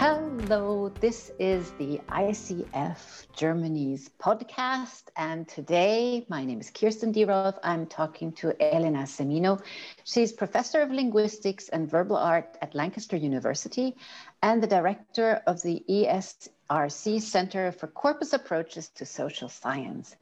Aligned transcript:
Hello, 0.00 0.92
this 1.00 1.32
is 1.40 1.72
the 1.72 2.00
ICF 2.08 3.26
Germany's 3.34 4.08
podcast. 4.22 5.02
And 5.16 5.48
today, 5.48 6.24
my 6.28 6.44
name 6.44 6.60
is 6.60 6.70
Kirsten 6.70 7.12
Dierolf. 7.12 7.58
I'm 7.64 7.84
talking 7.84 8.30
to 8.34 8.54
Elena 8.62 9.02
Semino. 9.08 9.60
She's 10.04 10.30
professor 10.30 10.82
of 10.82 10.92
linguistics 10.92 11.68
and 11.70 11.90
verbal 11.90 12.16
art 12.16 12.56
at 12.62 12.76
Lancaster 12.76 13.16
University 13.16 13.96
and 14.40 14.62
the 14.62 14.68
director 14.68 15.42
of 15.48 15.60
the 15.62 15.82
ESRC 15.90 17.20
Center 17.20 17.72
for 17.72 17.88
Corpus 17.88 18.32
Approaches 18.32 18.90
to 18.90 19.04
Social 19.04 19.48
Science. 19.48 20.14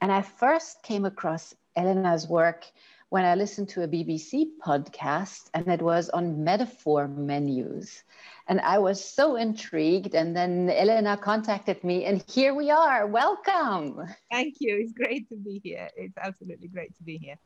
And 0.00 0.12
I 0.12 0.22
first 0.22 0.84
came 0.84 1.04
across 1.04 1.52
Elena's 1.74 2.28
work 2.28 2.64
when 3.10 3.24
I 3.24 3.34
listened 3.34 3.68
to 3.70 3.82
a 3.82 3.88
BBC 3.88 4.46
podcast, 4.64 5.50
and 5.54 5.68
it 5.68 5.80
was 5.80 6.08
on 6.10 6.42
metaphor 6.42 7.06
menus. 7.06 8.02
And 8.48 8.60
I 8.60 8.78
was 8.78 9.04
so 9.04 9.36
intrigued. 9.36 10.14
And 10.14 10.36
then 10.36 10.70
Elena 10.70 11.16
contacted 11.16 11.82
me, 11.84 12.04
and 12.04 12.24
here 12.28 12.54
we 12.54 12.70
are. 12.70 13.06
Welcome. 13.06 14.00
Thank 14.30 14.56
you. 14.60 14.78
It's 14.80 14.92
great 14.92 15.28
to 15.28 15.36
be 15.36 15.60
here. 15.62 15.88
It's 15.96 16.16
absolutely 16.18 16.68
great 16.68 16.96
to 16.96 17.02
be 17.02 17.18
here. 17.18 17.38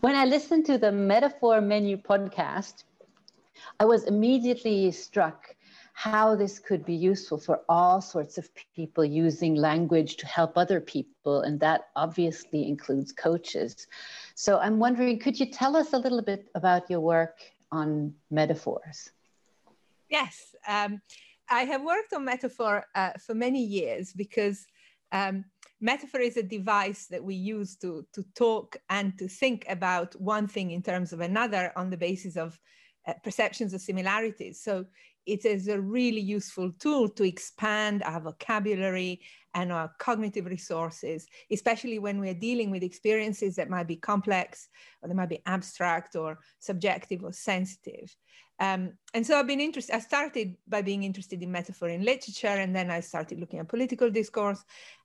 When 0.00 0.14
I 0.14 0.24
listened 0.24 0.66
to 0.66 0.78
the 0.78 0.92
Metaphor 0.92 1.60
Menu 1.60 1.96
podcast, 1.96 2.84
I 3.80 3.84
was 3.84 4.04
immediately 4.04 4.90
struck 4.92 5.54
how 5.92 6.34
this 6.34 6.58
could 6.58 6.84
be 6.84 6.94
useful 6.94 7.38
for 7.38 7.60
all 7.68 8.00
sorts 8.00 8.38
of 8.38 8.48
people 8.74 9.04
using 9.04 9.54
language 9.54 10.16
to 10.16 10.26
help 10.26 10.56
other 10.56 10.80
people. 10.80 11.42
And 11.42 11.60
that 11.60 11.88
obviously 11.96 12.66
includes 12.66 13.12
coaches. 13.12 13.86
So 14.34 14.58
I'm 14.58 14.78
wondering, 14.78 15.18
could 15.18 15.38
you 15.38 15.46
tell 15.46 15.76
us 15.76 15.92
a 15.92 15.98
little 15.98 16.22
bit 16.22 16.48
about 16.54 16.90
your 16.90 17.00
work 17.00 17.38
on 17.70 18.14
metaphors? 18.30 19.10
Yes. 20.08 20.54
Um, 20.66 21.00
I 21.48 21.62
have 21.62 21.82
worked 21.82 22.12
on 22.14 22.24
metaphor 22.24 22.84
uh, 22.94 23.12
for 23.24 23.34
many 23.34 23.62
years 23.62 24.12
because 24.12 24.66
um, 25.12 25.44
metaphor 25.80 26.20
is 26.20 26.36
a 26.36 26.42
device 26.42 27.06
that 27.06 27.22
we 27.22 27.34
use 27.34 27.76
to, 27.76 28.06
to 28.14 28.24
talk 28.34 28.76
and 28.88 29.18
to 29.18 29.28
think 29.28 29.66
about 29.68 30.18
one 30.20 30.48
thing 30.48 30.70
in 30.70 30.82
terms 30.82 31.12
of 31.12 31.20
another 31.20 31.72
on 31.76 31.90
the 31.90 31.96
basis 31.96 32.36
of 32.36 32.58
uh, 33.06 33.12
perceptions 33.24 33.74
of 33.74 33.80
similarities. 33.80 34.60
So 34.60 34.86
it 35.26 35.44
is 35.44 35.68
a 35.68 35.80
really 35.80 36.20
useful 36.20 36.72
tool 36.78 37.08
to 37.08 37.24
expand 37.24 38.02
our 38.02 38.20
vocabulary 38.20 39.20
and 39.54 39.72
our 39.72 39.92
cognitive 39.98 40.46
resources, 40.46 41.26
especially 41.50 41.98
when 41.98 42.18
we're 42.18 42.34
dealing 42.34 42.70
with 42.70 42.82
experiences 42.82 43.56
that 43.56 43.70
might 43.70 43.86
be 43.86 43.96
complex 43.96 44.68
or 45.00 45.08
they 45.08 45.14
might 45.14 45.28
be 45.28 45.42
abstract 45.46 46.16
or 46.16 46.38
subjective 46.58 47.22
or 47.22 47.32
sensitive. 47.32 48.14
Um, 48.58 48.92
and 49.12 49.26
so 49.26 49.38
I've 49.38 49.46
been 49.46 49.60
interested, 49.60 49.94
I 49.94 49.98
started 49.98 50.56
by 50.68 50.82
being 50.82 51.02
interested 51.02 51.42
in 51.42 51.50
metaphor 51.50 51.88
in 51.88 52.04
literature, 52.04 52.46
and 52.46 52.74
then 52.74 52.90
I 52.90 53.00
started 53.00 53.40
looking 53.40 53.58
at 53.58 53.68
political 53.68 54.10
discourse. 54.10 54.62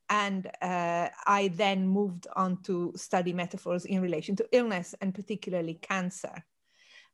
And 0.09 0.47
uh, 0.61 1.09
I 1.25 1.49
then 1.53 1.85
moved 1.85 2.27
on 2.35 2.61
to 2.63 2.93
study 2.95 3.33
metaphors 3.33 3.83
in 3.83 4.01
relation 4.01 4.37
to 4.37 4.47
illness 4.53 4.95
and 5.01 5.13
particularly 5.13 5.73
cancer. 5.73 6.45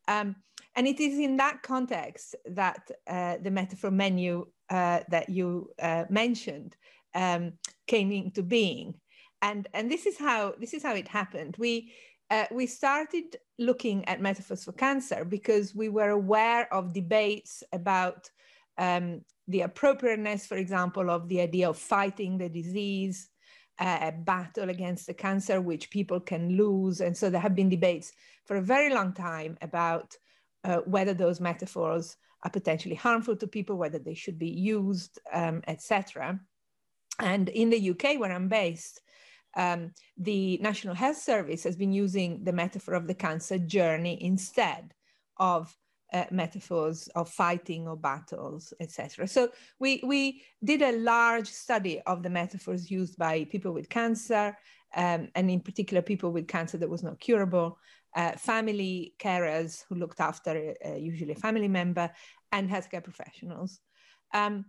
Um, 0.08 0.36
and 0.76 0.88
it 0.88 1.00
is 1.00 1.20
in 1.20 1.38
that 1.38 1.62
context 1.62 2.36
that 2.46 2.90
uh, 3.08 3.38
the 3.42 3.52
metaphor 3.52 3.92
menu 3.92 4.48
uh, 4.70 5.02
that 5.10 5.30
you 5.30 5.70
uh, 5.82 6.06
mentioned 6.10 6.76
um, 7.16 7.54
came 7.88 8.12
into 8.12 8.42
being. 8.42 8.96
And, 9.42 9.68
and 9.74 9.92
this 9.92 10.06
is 10.06 10.18
how 10.18 10.54
this 10.58 10.74
is 10.74 10.84
how 10.84 10.96
it 10.96 11.08
happened. 11.08 11.56
We 11.60 11.94
uh, 12.30 12.46
we 12.52 12.66
started 12.66 13.36
looking 13.60 14.04
at 14.06 14.22
metaphors 14.22 14.64
for 14.64 14.72
cancer 14.72 15.24
because 15.24 15.76
we 15.76 15.90
were 15.90 16.10
aware 16.10 16.74
of 16.74 16.94
debates 16.94 17.62
about 17.72 18.32
um, 18.78 19.22
the 19.48 19.62
appropriateness, 19.62 20.46
for 20.46 20.58
example, 20.58 21.12
of 21.12 21.28
the 21.28 21.42
idea 21.42 21.70
of 21.70 21.78
fighting 21.78 22.38
the 22.38 22.50
disease, 22.50 23.30
uh, 23.78 24.00
a 24.02 24.12
battle 24.12 24.70
against 24.70 25.06
the 25.06 25.14
cancer, 25.14 25.62
which 25.62 25.92
people 25.92 26.20
can 26.20 26.58
lose. 26.58 27.02
And 27.02 27.16
so 27.16 27.30
there 27.30 27.42
have 27.42 27.56
been 27.56 27.70
debates 27.70 28.14
for 28.46 28.56
a 28.58 28.62
very 28.62 28.92
long 28.92 29.14
time 29.14 29.58
about 29.62 30.16
uh, 30.64 30.78
whether 30.86 31.14
those 31.14 31.40
metaphors 31.40 32.18
are 32.44 32.52
potentially 32.52 32.96
harmful 32.96 33.36
to 33.38 33.48
people, 33.48 33.78
whether 33.78 34.00
they 34.00 34.14
should 34.14 34.38
be 34.38 34.50
used, 34.50 35.20
um, 35.32 35.62
etc. 35.68 36.40
And 37.20 37.50
in 37.50 37.70
the 37.70 37.90
UK, 37.92 38.20
where 38.20 38.32
I'm 38.32 38.50
based, 38.50 39.02
um, 39.56 39.92
the 40.18 40.58
National 40.58 40.96
Health 40.96 41.18
Service 41.18 41.64
has 41.64 41.76
been 41.76 41.94
using 41.94 42.44
the 42.44 42.54
metaphor 42.54 42.96
of 42.96 43.08
the 43.08 43.14
cancer 43.14 43.58
journey 43.60 44.18
instead 44.22 44.94
of 45.38 45.76
uh, 46.14 46.26
metaphors 46.32 47.08
of 47.16 47.30
fighting 47.30 47.88
or 47.88 47.98
battles, 47.98 48.74
etc. 48.80 49.28
So 49.28 49.50
we, 49.80 50.02
we 50.06 50.44
did 50.64 50.82
a 50.82 50.98
large 50.98 51.48
study 51.48 52.02
of 52.02 52.24
the 52.24 52.30
metaphors 52.30 52.92
used 52.92 53.18
by 53.18 53.46
people 53.46 53.74
with 53.74 53.90
cancer, 53.90 54.56
um, 54.96 55.30
and 55.36 55.50
in 55.50 55.60
particular 55.60 56.02
people 56.02 56.32
with 56.32 56.48
cancer 56.48 56.78
that 56.78 56.90
was 56.90 57.04
not 57.04 57.20
curable, 57.20 57.78
uh, 58.16 58.34
family 58.34 59.16
carers 59.20 59.84
who 59.90 59.96
looked 59.96 60.20
after 60.20 60.76
uh, 60.86 60.96
usually 60.96 61.32
a 61.32 61.36
family 61.36 61.68
member, 61.68 62.12
and 62.52 62.70
healthcare 62.70 63.04
professionals. 63.04 63.80
Um, 64.34 64.66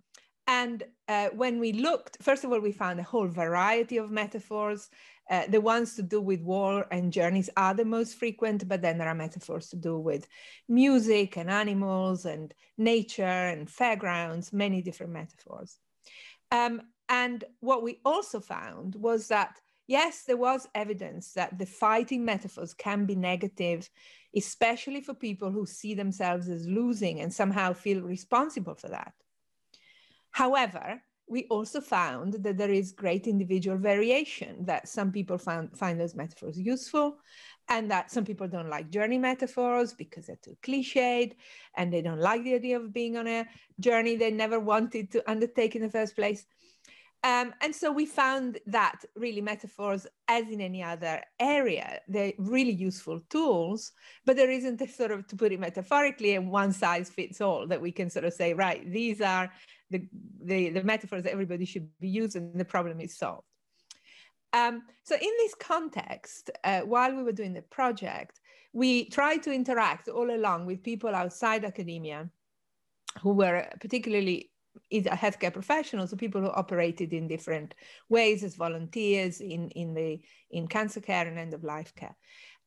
and 0.47 0.83
uh, 1.09 1.29
when 1.31 1.59
we 1.59 1.73
looked, 1.73 2.19
first 2.23 2.45
of 2.45 2.53
all, 2.53 2.61
we 2.61 2.73
found 2.73 3.01
a 3.01 3.05
whole 3.05 3.29
variety 3.29 3.97
of 3.97 4.11
metaphors. 4.11 4.91
Uh, 5.31 5.47
the 5.49 5.61
ones 5.61 5.97
to 5.97 6.03
do 6.03 6.21
with 6.21 6.43
war 6.43 6.87
and 6.91 7.13
journeys 7.13 7.49
are 7.57 7.73
the 7.73 7.85
most 7.85 8.19
frequent, 8.19 8.69
but 8.69 8.83
then 8.83 8.99
there 8.99 9.09
are 9.09 9.15
metaphors 9.15 9.69
to 9.71 9.77
do 9.77 9.99
with 9.99 10.29
music 10.69 11.39
and 11.39 11.51
animals 11.51 12.27
and 12.27 12.53
nature 12.77 13.23
and 13.23 13.71
fairgrounds, 13.71 14.53
many 14.53 14.83
different 14.83 15.13
metaphors. 15.13 15.79
Um, 16.53 16.83
and 17.09 17.43
what 17.61 17.83
we 17.83 18.01
also 18.05 18.41
found 18.41 18.95
was 18.97 19.29
that 19.29 19.61
yes, 19.87 20.25
there 20.25 20.37
was 20.37 20.69
evidence 20.75 21.33
that 21.33 21.59
the 21.59 21.67
fighting 21.67 22.25
metaphors 22.25 22.75
can 22.75 23.07
be 23.07 23.15
negative, 23.15 23.89
especially 24.35 25.01
for 25.01 25.15
people 25.15 25.51
who 25.51 25.67
see 25.67 25.95
themselves 25.95 26.49
as 26.49 26.67
losing 26.67 27.21
and 27.21 27.33
somehow 27.33 27.73
feel 27.73 28.03
responsible 28.03 28.75
for 28.75 28.89
that. 28.89 29.13
However, 30.35 31.01
we 31.29 31.47
also 31.49 31.81
found 31.81 32.35
that 32.43 32.59
there 32.59 32.73
is 32.73 32.91
great 32.91 33.29
individual 33.29 33.79
variation, 33.79 34.65
that 34.65 34.89
some 34.89 35.13
people 35.13 35.39
found, 35.39 35.79
find 35.79 35.99
those 35.99 36.17
metaphors 36.17 36.59
useful, 36.59 37.19
and 37.69 37.89
that 37.93 38.11
some 38.11 38.25
people 38.25 38.49
don't 38.49 38.69
like 38.69 38.91
journey 38.91 39.17
metaphors 39.17 39.95
because 39.95 40.27
they're 40.27 40.45
too 40.45 40.57
cliched, 40.61 41.37
and 41.77 41.93
they 41.93 42.03
don't 42.03 42.19
like 42.19 42.43
the 42.43 42.57
idea 42.57 42.81
of 42.81 42.93
being 42.93 43.17
on 43.17 43.29
a 43.29 43.47
journey 43.79 44.17
they 44.17 44.33
never 44.33 44.59
wanted 44.59 45.13
to 45.13 45.31
undertake 45.31 45.77
in 45.77 45.83
the 45.83 45.89
first 45.89 46.17
place. 46.17 46.45
Um, 47.25 47.55
and 47.63 47.75
so 47.75 47.91
we 47.91 48.05
found 48.05 48.59
that 48.67 49.03
really 49.17 49.41
metaphors, 49.41 50.07
as 50.29 50.47
in 50.51 50.61
any 50.61 50.83
other 50.83 51.23
area, 51.41 52.01
they're 52.07 52.35
really 52.37 52.71
useful 52.71 53.19
tools, 53.31 53.93
but 54.27 54.37
there 54.37 54.51
isn't 54.51 54.83
a 54.83 54.87
sort 54.87 55.11
of, 55.11 55.27
to 55.29 55.37
put 55.37 55.51
it 55.51 55.59
metaphorically, 55.59 56.35
a 56.35 56.41
one 56.43 56.71
size 56.71 57.09
fits 57.09 57.41
all 57.41 57.67
that 57.67 57.81
we 57.81 57.91
can 57.91 58.11
sort 58.11 58.27
of 58.27 58.35
say, 58.35 58.53
right, 58.53 58.93
these 58.93 59.23
are 59.23 59.51
the, 59.91 60.07
the, 60.43 60.69
the 60.69 60.85
metaphors 60.85 61.23
that 61.23 61.33
everybody 61.33 61.65
should 61.65 61.89
be 61.99 62.09
using, 62.09 62.53
the 62.53 62.65
problem 62.65 63.01
is 63.01 63.17
solved. 63.17 63.47
Um, 64.53 64.83
so 65.03 65.15
in 65.15 65.31
this 65.39 65.55
context, 65.55 66.51
uh, 66.63 66.81
while 66.81 67.17
we 67.17 67.23
were 67.23 67.33
doing 67.33 67.55
the 67.55 67.63
project, 67.63 68.39
we 68.75 69.09
tried 69.09 69.43
to 69.45 69.53
interact 69.53 70.09
all 70.09 70.31
along 70.31 70.67
with 70.67 70.83
people 70.83 71.15
outside 71.15 71.65
academia 71.65 72.29
who 73.23 73.33
were 73.33 73.67
particularly 73.81 74.51
is 74.91 75.07
a 75.07 75.11
healthcare 75.11 75.53
professionals, 75.53 76.11
so 76.11 76.17
people 76.17 76.41
who 76.41 76.51
operated 76.51 77.13
in 77.13 77.29
different 77.29 77.75
ways 78.09 78.43
as 78.43 78.55
volunteers 78.55 79.41
in, 79.41 79.71
in 79.71 79.95
the 79.95 80.21
in 80.51 80.67
cancer 80.67 81.01
care 81.01 81.27
and 81.27 81.39
end 81.39 81.55
of 81.55 81.65
life 81.65 81.95
care. 81.95 82.17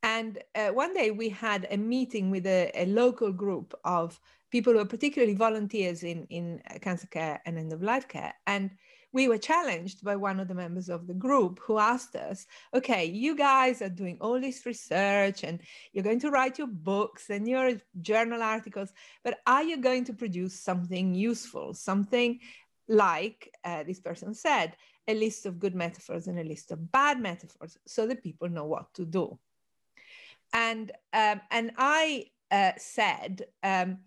And 0.03 0.39
uh, 0.55 0.69
one 0.69 0.93
day 0.93 1.11
we 1.11 1.29
had 1.29 1.67
a 1.71 1.77
meeting 1.77 2.29
with 2.29 2.45
a, 2.45 2.71
a, 2.75 2.85
local 2.85 3.31
group 3.31 3.73
of 3.83 4.19
people 4.51 4.73
who 4.73 4.79
are 4.79 4.85
particularly 4.85 5.33
volunteers 5.33 6.03
in, 6.03 6.25
in 6.29 6.61
cancer 6.81 7.07
care 7.07 7.41
and 7.45 7.57
end 7.57 7.73
of 7.73 7.81
life 7.81 8.07
care. 8.07 8.33
And 8.45 8.71
we 9.13 9.27
were 9.27 9.37
challenged 9.37 10.03
by 10.03 10.15
one 10.15 10.39
of 10.39 10.47
the 10.47 10.53
members 10.53 10.89
of 10.89 11.07
the 11.07 11.13
group 11.13 11.59
who 11.59 11.77
asked 11.77 12.15
us, 12.15 12.45
okay, 12.73 13.05
you 13.05 13.35
guys 13.35 13.81
are 13.81 13.89
doing 13.89 14.17
all 14.19 14.39
this 14.39 14.65
research 14.65 15.43
and 15.43 15.61
you're 15.93 16.03
going 16.03 16.19
to 16.19 16.29
write 16.29 16.57
your 16.57 16.67
books 16.67 17.29
and 17.29 17.47
your 17.47 17.73
journal 18.01 18.41
articles, 18.41 18.91
but 19.23 19.39
are 19.47 19.63
you 19.63 19.77
going 19.77 20.03
to 20.05 20.13
produce 20.13 20.59
something 20.59 21.15
useful, 21.15 21.73
something 21.73 22.39
like 22.87 23.51
uh, 23.63 23.83
this 23.83 23.99
person 23.99 24.33
said, 24.33 24.75
a 25.07 25.13
list 25.13 25.45
of 25.45 25.59
good 25.59 25.75
metaphors 25.75 26.27
and 26.27 26.37
a 26.39 26.43
list 26.43 26.71
of 26.71 26.91
bad 26.91 27.19
metaphors 27.19 27.77
so 27.87 28.07
that 28.07 28.23
people 28.23 28.49
know 28.49 28.65
what 28.65 28.93
to 28.93 29.05
do? 29.05 29.39
And, 30.53 30.91
um, 31.13 31.41
and 31.49 31.71
I 31.77 32.25
uh, 32.51 32.71
said, 32.77 33.45
um, 33.63 33.99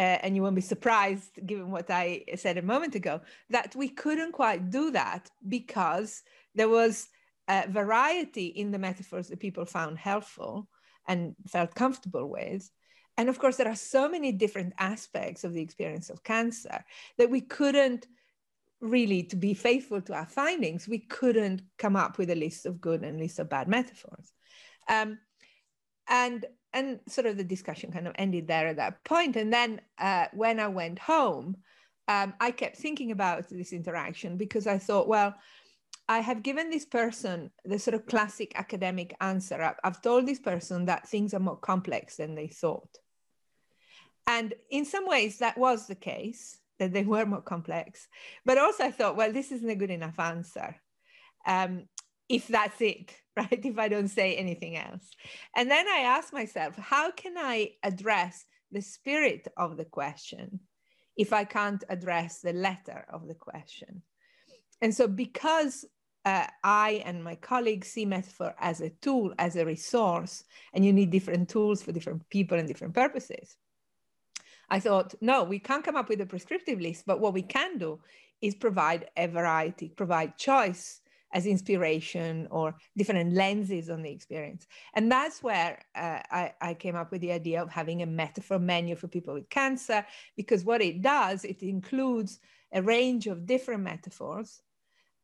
and 0.00 0.34
you 0.34 0.42
won't 0.42 0.54
be 0.54 0.60
surprised 0.60 1.38
given 1.46 1.70
what 1.70 1.90
I 1.90 2.24
said 2.36 2.58
a 2.58 2.62
moment 2.62 2.94
ago, 2.94 3.20
that 3.50 3.74
we 3.76 3.88
couldn't 3.88 4.32
quite 4.32 4.70
do 4.70 4.90
that 4.92 5.30
because 5.46 6.22
there 6.54 6.68
was 6.68 7.08
a 7.48 7.66
variety 7.68 8.46
in 8.46 8.70
the 8.70 8.78
metaphors 8.78 9.28
that 9.28 9.40
people 9.40 9.64
found 9.64 9.98
helpful 9.98 10.68
and 11.06 11.34
felt 11.48 11.74
comfortable 11.74 12.28
with. 12.28 12.70
and 13.16 13.28
of 13.28 13.38
course, 13.38 13.56
there 13.56 13.68
are 13.68 13.76
so 13.76 14.08
many 14.08 14.32
different 14.32 14.72
aspects 14.78 15.44
of 15.44 15.52
the 15.52 15.60
experience 15.60 16.08
of 16.10 16.22
cancer 16.22 16.84
that 17.18 17.30
we 17.30 17.40
couldn't 17.40 18.06
really, 18.80 19.22
to 19.24 19.36
be 19.36 19.52
faithful 19.54 20.00
to 20.00 20.14
our 20.14 20.26
findings, 20.26 20.88
we 20.88 20.98
couldn't 20.98 21.62
come 21.76 21.96
up 21.96 22.16
with 22.16 22.30
a 22.30 22.34
list 22.34 22.64
of 22.64 22.80
good 22.80 23.02
and 23.04 23.18
list 23.18 23.38
of 23.38 23.50
bad 23.50 23.68
metaphors. 23.68 24.32
Um, 24.88 25.18
and 26.08 26.46
and 26.72 27.00
sort 27.08 27.26
of 27.26 27.36
the 27.36 27.44
discussion 27.44 27.92
kind 27.92 28.06
of 28.06 28.14
ended 28.16 28.46
there 28.46 28.68
at 28.68 28.76
that 28.76 29.02
point. 29.04 29.36
And 29.36 29.52
then 29.52 29.80
uh, 29.98 30.26
when 30.32 30.60
I 30.60 30.68
went 30.68 30.98
home, 30.98 31.56
um, 32.08 32.34
I 32.40 32.50
kept 32.50 32.76
thinking 32.76 33.10
about 33.10 33.48
this 33.48 33.72
interaction 33.72 34.36
because 34.36 34.66
I 34.66 34.78
thought, 34.78 35.08
well, 35.08 35.34
I 36.08 36.18
have 36.20 36.42
given 36.42 36.70
this 36.70 36.84
person 36.84 37.50
the 37.64 37.78
sort 37.78 37.94
of 37.94 38.06
classic 38.06 38.52
academic 38.56 39.14
answer. 39.20 39.76
I've 39.84 40.02
told 40.02 40.26
this 40.26 40.40
person 40.40 40.86
that 40.86 41.08
things 41.08 41.34
are 41.34 41.40
more 41.40 41.56
complex 41.56 42.16
than 42.16 42.34
they 42.34 42.48
thought. 42.48 42.98
And 44.26 44.54
in 44.70 44.84
some 44.84 45.06
ways, 45.06 45.38
that 45.38 45.56
was 45.56 45.86
the 45.86 45.94
case, 45.94 46.58
that 46.80 46.92
they 46.92 47.04
were 47.04 47.26
more 47.26 47.42
complex. 47.42 48.08
But 48.44 48.58
also, 48.58 48.84
I 48.84 48.90
thought, 48.90 49.16
well, 49.16 49.32
this 49.32 49.52
isn't 49.52 49.70
a 49.70 49.76
good 49.76 49.90
enough 49.90 50.18
answer. 50.18 50.76
Um, 51.46 51.84
if 52.30 52.46
that's 52.46 52.80
it, 52.80 53.12
right? 53.36 53.60
If 53.64 53.78
I 53.78 53.88
don't 53.88 54.08
say 54.08 54.36
anything 54.36 54.76
else. 54.76 55.10
And 55.54 55.70
then 55.70 55.86
I 55.86 55.98
ask 55.98 56.32
myself, 56.32 56.76
how 56.76 57.10
can 57.10 57.36
I 57.36 57.72
address 57.82 58.46
the 58.72 58.80
spirit 58.80 59.48
of 59.56 59.76
the 59.76 59.84
question 59.84 60.60
if 61.16 61.32
I 61.32 61.44
can't 61.44 61.82
address 61.90 62.40
the 62.40 62.54
letter 62.54 63.04
of 63.12 63.26
the 63.26 63.34
question? 63.34 64.02
And 64.80 64.94
so, 64.94 65.06
because 65.06 65.84
uh, 66.24 66.46
I 66.62 67.02
and 67.04 67.24
my 67.24 67.34
colleagues 67.34 67.88
see 67.88 68.06
metaphor 68.06 68.54
as 68.58 68.80
a 68.80 68.90
tool, 68.90 69.34
as 69.38 69.56
a 69.56 69.66
resource, 69.66 70.44
and 70.72 70.84
you 70.84 70.92
need 70.92 71.10
different 71.10 71.48
tools 71.48 71.82
for 71.82 71.92
different 71.92 72.28
people 72.30 72.58
and 72.58 72.68
different 72.68 72.94
purposes. 72.94 73.56
I 74.70 74.78
thought, 74.78 75.14
no, 75.20 75.42
we 75.42 75.58
can't 75.58 75.84
come 75.84 75.96
up 75.96 76.08
with 76.08 76.20
a 76.20 76.26
prescriptive 76.26 76.80
list, 76.80 77.04
but 77.04 77.20
what 77.20 77.34
we 77.34 77.42
can 77.42 77.78
do 77.78 78.00
is 78.40 78.54
provide 78.54 79.10
a 79.16 79.26
variety, 79.26 79.88
provide 79.88 80.38
choice 80.38 81.00
as 81.32 81.46
inspiration 81.46 82.48
or 82.50 82.74
different 82.96 83.32
lenses 83.32 83.88
on 83.88 84.02
the 84.02 84.10
experience. 84.10 84.66
And 84.94 85.10
that's 85.10 85.42
where 85.42 85.78
uh, 85.94 86.20
I, 86.30 86.52
I, 86.60 86.74
came 86.74 86.96
up 86.96 87.12
with 87.12 87.20
the 87.20 87.32
idea 87.32 87.62
of 87.62 87.70
having 87.70 88.02
a 88.02 88.06
metaphor 88.06 88.58
menu 88.58 88.96
for 88.96 89.08
people 89.08 89.34
with 89.34 89.48
cancer, 89.48 90.04
because 90.36 90.64
what 90.64 90.82
it 90.82 91.02
does, 91.02 91.44
it 91.44 91.62
includes 91.62 92.40
a 92.72 92.82
range 92.82 93.26
of 93.26 93.46
different 93.46 93.82
metaphors 93.82 94.62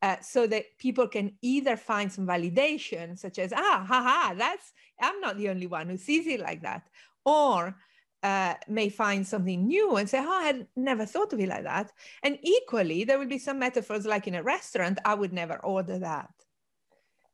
uh, 0.01 0.17
so 0.21 0.47
that 0.47 0.65
people 0.77 1.07
can 1.07 1.33
either 1.41 1.75
find 1.75 2.11
some 2.11 2.27
validation, 2.27 3.17
such 3.17 3.39
as, 3.39 3.51
ah, 3.53 3.85
haha, 3.87 4.33
that's, 4.35 4.73
I'm 5.01 5.19
not 5.19 5.37
the 5.37 5.49
only 5.49 5.67
one 5.67 5.89
who 5.89 5.97
sees 5.97 6.27
it 6.27 6.39
like 6.39 6.61
that, 6.61 6.87
or 7.25 7.75
uh, 8.23 8.55
may 8.67 8.89
find 8.89 9.25
something 9.25 9.67
new 9.67 9.95
and 9.95 10.09
say, 10.09 10.19
oh, 10.19 10.31
I 10.31 10.43
had 10.43 10.67
never 10.75 11.05
thought 11.05 11.33
of 11.33 11.39
it 11.39 11.49
like 11.49 11.63
that. 11.63 11.91
And 12.23 12.37
equally, 12.41 13.03
there 13.03 13.19
will 13.19 13.27
be 13.27 13.37
some 13.37 13.59
metaphors 13.59 14.05
like 14.05 14.27
in 14.27 14.35
a 14.35 14.43
restaurant, 14.43 14.99
I 15.05 15.13
would 15.13 15.33
never 15.33 15.57
order 15.63 15.99
that. 15.99 16.29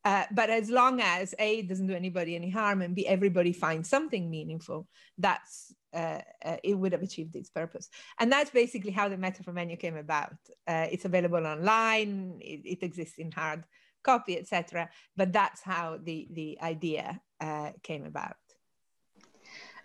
Uh, 0.05 0.25
but 0.31 0.49
as 0.49 0.69
long 0.69 0.99
as 0.99 1.33
A, 1.39 1.61
doesn't 1.61 1.87
do 1.87 1.93
anybody 1.93 2.35
any 2.35 2.49
harm, 2.49 2.81
and 2.81 2.93
B, 2.93 3.07
everybody 3.07 3.53
finds 3.53 3.89
something 3.89 4.29
meaningful, 4.29 4.87
that's 5.17 5.73
uh, 5.93 6.19
uh, 6.43 6.57
it 6.63 6.73
would 6.73 6.91
have 6.91 7.03
achieved 7.03 7.35
its 7.35 7.49
purpose. 7.49 7.87
And 8.19 8.31
that's 8.31 8.49
basically 8.49 8.91
how 8.91 9.07
the 9.07 9.17
metaphor 9.17 9.53
menu 9.53 9.77
came 9.77 9.95
about. 9.95 10.33
Uh, 10.67 10.87
it's 10.91 11.05
available 11.05 11.45
online, 11.45 12.39
it, 12.41 12.61
it, 12.65 12.83
exists 12.83 13.19
in 13.19 13.31
hard 13.31 13.63
copy, 14.03 14.37
etc. 14.37 14.89
But 15.15 15.31
that's 15.31 15.61
how 15.61 15.99
the, 16.01 16.27
the 16.31 16.57
idea 16.61 17.21
uh, 17.39 17.71
came 17.83 18.05
about. 18.05 18.35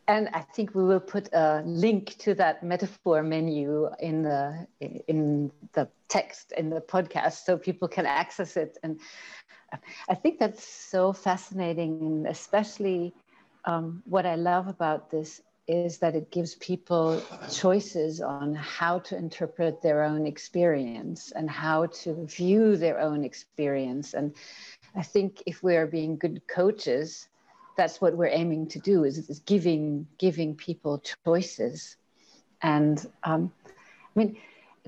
And 0.08 0.28
I 0.32 0.40
think 0.40 0.75
we 0.75 0.84
will 0.84 1.00
put 1.00 1.28
a 1.34 1.62
link 1.66 2.16
to 2.20 2.34
that 2.34 2.62
metaphor 2.64 3.22
menu 3.22 3.88
in 4.00 4.22
the 4.22 4.66
in 5.06 5.52
the 5.75 5.88
text 6.08 6.52
in 6.52 6.70
the 6.70 6.81
podcast 6.81 7.44
so 7.44 7.58
people 7.58 7.88
can 7.88 8.06
access 8.06 8.56
it. 8.56 8.78
And 8.82 8.99
I 10.08 10.14
think 10.14 10.38
that's 10.40 10.64
so 10.64 11.12
fascinating, 11.12 12.00
and 12.00 12.26
especially 12.26 13.14
um, 13.66 14.02
what 14.06 14.26
I 14.26 14.37
love 14.37 14.69
about 14.69 15.10
this 15.10 15.43
is 15.69 15.99
that 15.99 16.14
it 16.16 16.31
gives 16.31 16.55
people 16.56 17.20
choices 17.52 18.20
on 18.22 18.55
how 18.55 19.00
to 19.00 19.16
interpret 19.16 19.82
their 19.82 20.02
own 20.02 20.26
experience 20.26 21.32
and 21.32 21.50
how 21.50 21.87
to 22.02 22.26
view 22.26 22.76
their 22.76 22.99
own 22.99 23.25
experience. 23.25 24.14
And 24.14 24.34
I 24.96 25.02
think 25.02 25.43
if 25.46 25.62
we 25.62 25.76
are 25.76 25.87
being 25.87 26.16
good 26.16 26.46
coaches, 26.49 27.28
that's 27.78 28.00
what 28.00 28.16
we're 28.16 28.26
aiming 28.42 28.66
to 28.66 28.80
do 28.80 29.04
is, 29.04 29.30
is 29.30 29.38
giving 29.38 30.06
giving 30.19 30.54
people 30.56 31.00
choices. 31.25 31.96
And 32.60 33.06
um, 33.22 33.52
I 33.64 33.70
mean, 34.16 34.36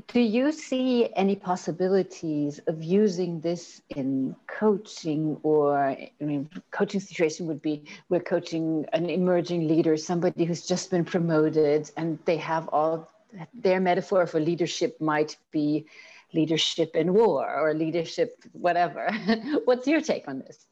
do 0.08 0.20
you 0.20 0.50
see 0.50 1.08
any 1.14 1.37
possibilities 1.37 2.58
of 2.66 2.82
using 2.82 3.40
this 3.40 3.81
in 3.90 4.34
coaching 4.48 5.38
or 5.44 5.78
I 5.78 6.10
mean 6.19 6.50
coaching 6.72 7.00
situation 7.00 7.46
would 7.46 7.62
be 7.62 7.84
we're 8.08 8.26
coaching 8.34 8.87
an 8.93 9.08
emerging 9.08 9.69
leader 9.69 9.96
somebody 9.96 10.44
who's 10.44 10.66
just 10.66 10.90
been 10.90 11.04
promoted 11.04 11.90
and 11.96 12.19
they 12.25 12.38
have 12.38 12.69
all 12.69 13.08
their 13.54 13.81
metaphor 13.81 14.26
for 14.26 14.40
leadership 14.40 15.00
might 15.00 15.36
be 15.52 15.86
leadership 16.32 16.96
in 16.96 17.12
war 17.14 17.44
or 17.60 17.75
leadership 17.75 18.43
whatever 18.52 19.10
what's 19.64 19.86
your 19.86 20.00
take 20.00 20.26
on 20.26 20.38
this 20.40 20.66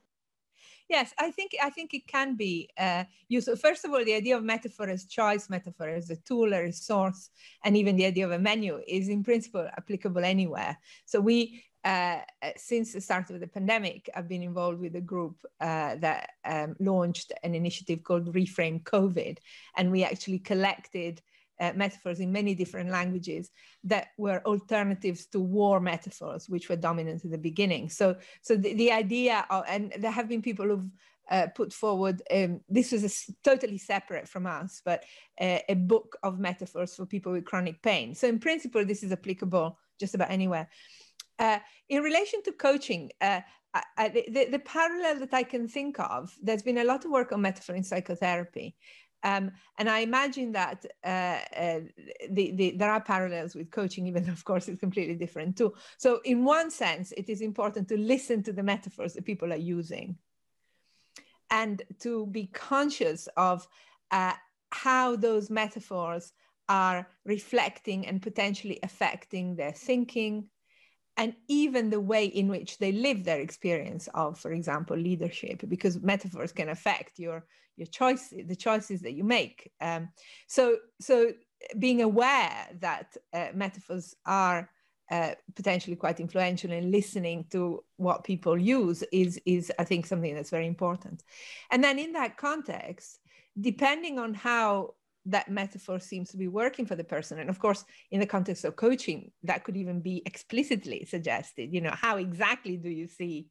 Yes, 0.89 1.13
I 1.19 1.31
think 1.31 1.53
I 1.63 1.69
think 1.69 1.93
it 1.93 2.07
can 2.07 2.35
be 2.35 2.71
uh, 2.79 3.05
used. 3.29 3.51
First 3.61 3.85
of 3.85 3.93
all, 3.93 4.03
the 4.05 4.15
idea 4.15 4.37
of 4.37 4.43
metaphor 4.43 4.89
as 4.89 5.05
choice 5.05 5.51
metaphor 5.51 5.89
as 5.89 6.09
a 6.09 6.17
tool, 6.17 6.55
a 6.55 6.63
resource, 6.63 7.29
and 7.63 7.77
even 7.77 7.97
the 7.97 8.07
idea 8.07 8.25
of 8.25 8.33
a 8.33 8.39
menu 8.39 8.81
is 8.87 9.09
in 9.11 9.23
principle 9.23 9.69
applicable 9.77 10.25
anywhere. 10.25 10.79
So 11.05 11.21
we, 11.21 11.63
uh, 11.85 12.21
uh 12.43 12.51
since 12.57 12.95
the 12.95 13.03
start 13.03 13.29
of 13.29 13.41
the 13.41 13.47
pandemic, 13.47 14.09
I've 14.15 14.29
been 14.29 14.43
involved 14.43 14.81
with 14.81 14.97
a 14.97 15.03
group 15.03 15.37
uh, 15.61 15.97
that 15.97 16.31
um, 16.47 16.75
launched 16.81 17.33
an 17.43 17.55
initiative 17.55 18.03
called 18.03 18.33
Reframe 18.33 18.83
COVID, 18.83 19.37
and 19.77 19.93
we 19.93 20.05
actually 20.05 20.39
collected 20.39 21.21
uh, 21.61 21.73
metaphors 21.75 22.21
in 22.21 22.33
many 22.33 22.55
different 22.55 22.91
languages 22.91 23.51
that 23.85 24.09
were 24.17 24.43
alternatives 24.47 25.27
to 25.27 25.41
war 25.41 25.81
metaphors, 25.81 26.49
which 26.49 26.69
were 26.69 26.77
dominant 26.77 27.25
in 27.25 27.31
the 27.31 27.39
beginning. 27.39 27.89
So, 27.89 28.17
so 28.43 28.57
the, 28.57 28.75
the 28.75 28.93
idea, 28.93 29.47
of, 29.51 29.65
and 29.69 29.93
there 29.99 30.11
have 30.11 30.29
been 30.29 30.43
people 30.43 30.67
who've 30.67 30.91
uh, 31.31 31.47
put 31.55 31.73
forward, 31.73 32.23
um, 32.35 32.61
this 32.69 32.93
was 32.93 33.05
a, 33.05 33.33
totally 33.45 33.79
separate 33.79 34.29
from 34.29 34.47
us, 34.47 34.81
but 34.85 35.05
uh, 35.41 35.59
a 35.69 35.75
book 35.75 36.17
of 36.23 36.39
metaphors 36.39 36.95
for 36.95 37.07
people 37.07 37.33
with 37.33 37.45
chronic 37.45 37.83
pain. 37.83 38.15
So, 38.15 38.29
in 38.29 38.39
principle, 38.39 38.85
this 38.85 39.03
is 39.03 39.13
applicable 39.13 39.79
just 40.01 40.15
about 40.15 40.31
anywhere. 40.31 40.69
Uh, 41.39 41.59
in 41.89 42.03
relation 42.03 42.43
to 42.45 42.53
coaching, 42.53 43.11
uh, 43.21 43.41
I, 43.97 44.09
the, 44.09 44.47
the, 44.51 44.59
parallel 44.59 45.21
that 45.21 45.35
I 45.35 45.43
can 45.43 45.69
think 45.69 46.01
of, 46.01 46.35
there's 46.43 46.63
been 46.63 46.79
a 46.79 46.85
lot 46.85 47.05
of 47.05 47.11
work 47.11 47.33
on 47.33 47.43
metaphor 47.43 47.75
in 47.75 47.85
psychotherapy. 47.85 48.75
Um, 49.25 49.51
and 49.79 49.89
I 49.89 50.01
imagine 50.01 50.53
that 50.53 50.87
uh, 51.05 51.09
uh, 51.57 51.81
the, 52.31 52.53
the, 52.53 52.75
there 52.77 52.91
are 52.91 53.01
parallels 53.01 53.55
with 53.55 53.71
coaching, 53.71 54.07
even 54.07 54.29
of 54.29 54.45
course, 54.45 54.69
it's 54.69 54.81
completely 54.81 55.17
different 55.17 55.57
too. 55.57 55.75
So, 55.97 56.21
in 56.25 56.45
one 56.45 56.71
sense, 56.71 57.13
it 57.13 57.29
is 57.29 57.41
important 57.41 57.89
to 57.89 57.97
listen 57.97 58.43
to 58.45 58.53
the 58.53 58.63
metaphors 58.63 59.15
that 59.15 59.25
people 59.25 59.53
are 59.53 59.57
using 59.57 60.17
and 61.51 61.83
to 62.01 62.27
be 62.27 62.47
conscious 62.47 63.29
of 63.37 63.67
uh, 64.11 64.35
how 64.71 65.17
those 65.17 65.51
metaphors 65.51 66.33
are 66.69 67.09
reflecting 67.25 68.07
and 68.07 68.21
potentially 68.21 68.79
affecting 68.83 69.57
their 69.57 69.73
thinking, 69.73 70.49
and 71.19 71.35
even 71.49 71.91
the 71.91 72.01
way 72.01 72.27
in 72.27 72.49
which 72.49 72.79
they 72.79 72.93
live 72.93 73.25
their 73.25 73.41
experience 73.41 74.09
of, 74.15 74.39
for 74.39 74.53
example, 74.53 74.97
leadership, 74.97 75.63
because 75.69 76.01
metaphors 76.01 76.53
can 76.53 76.69
affect 76.71 77.19
your 77.19 77.45
your 77.77 77.87
choices, 77.87 78.47
the 78.47 78.57
choices 78.57 79.03
that 79.03 79.13
you 79.13 79.25
make. 79.25 79.71
Um, 79.81 80.09
so, 80.49 80.79
so 81.01 81.33
being 81.79 82.03
aware 82.03 82.69
that 82.81 83.17
uh, 83.33 83.49
metaphors 83.55 84.17
are 84.27 84.69
uh, 85.11 85.33
potentially 85.55 85.97
quite 85.97 86.21
influential 86.21 86.73
and 86.73 86.91
listening 86.91 87.47
to 87.51 87.85
what 87.97 88.25
people 88.25 88.59
use 88.59 89.03
is 89.13 89.41
is 89.47 89.73
I 89.79 89.85
think 89.85 90.07
something 90.07 90.35
that's 90.35 90.51
very 90.51 90.67
important. 90.67 91.23
And 91.71 91.83
then 91.83 91.99
in 91.99 92.13
that 92.13 92.37
context, 92.37 93.21
depending 93.61 94.19
on 94.19 94.35
how 94.35 94.95
that 95.27 95.51
metaphor 95.51 95.99
seems 95.99 96.31
to 96.31 96.37
be 96.37 96.49
working 96.49 96.87
for 96.87 96.97
the 96.97 97.05
person. 97.05 97.39
And 97.39 97.51
of 97.51 97.59
course 97.59 97.85
in 98.11 98.21
the 98.21 98.27
context 98.27 98.65
of 98.65 98.77
coaching 98.77 99.31
that 99.43 99.65
could 99.65 99.77
even 99.77 100.01
be 100.01 100.23
explicitly 100.27 101.05
suggested. 101.05 101.73
You 101.73 101.81
know 101.81 101.95
how 101.95 102.17
exactly 102.17 102.77
do 102.77 102.89
you 102.89 103.07
see 103.07 103.47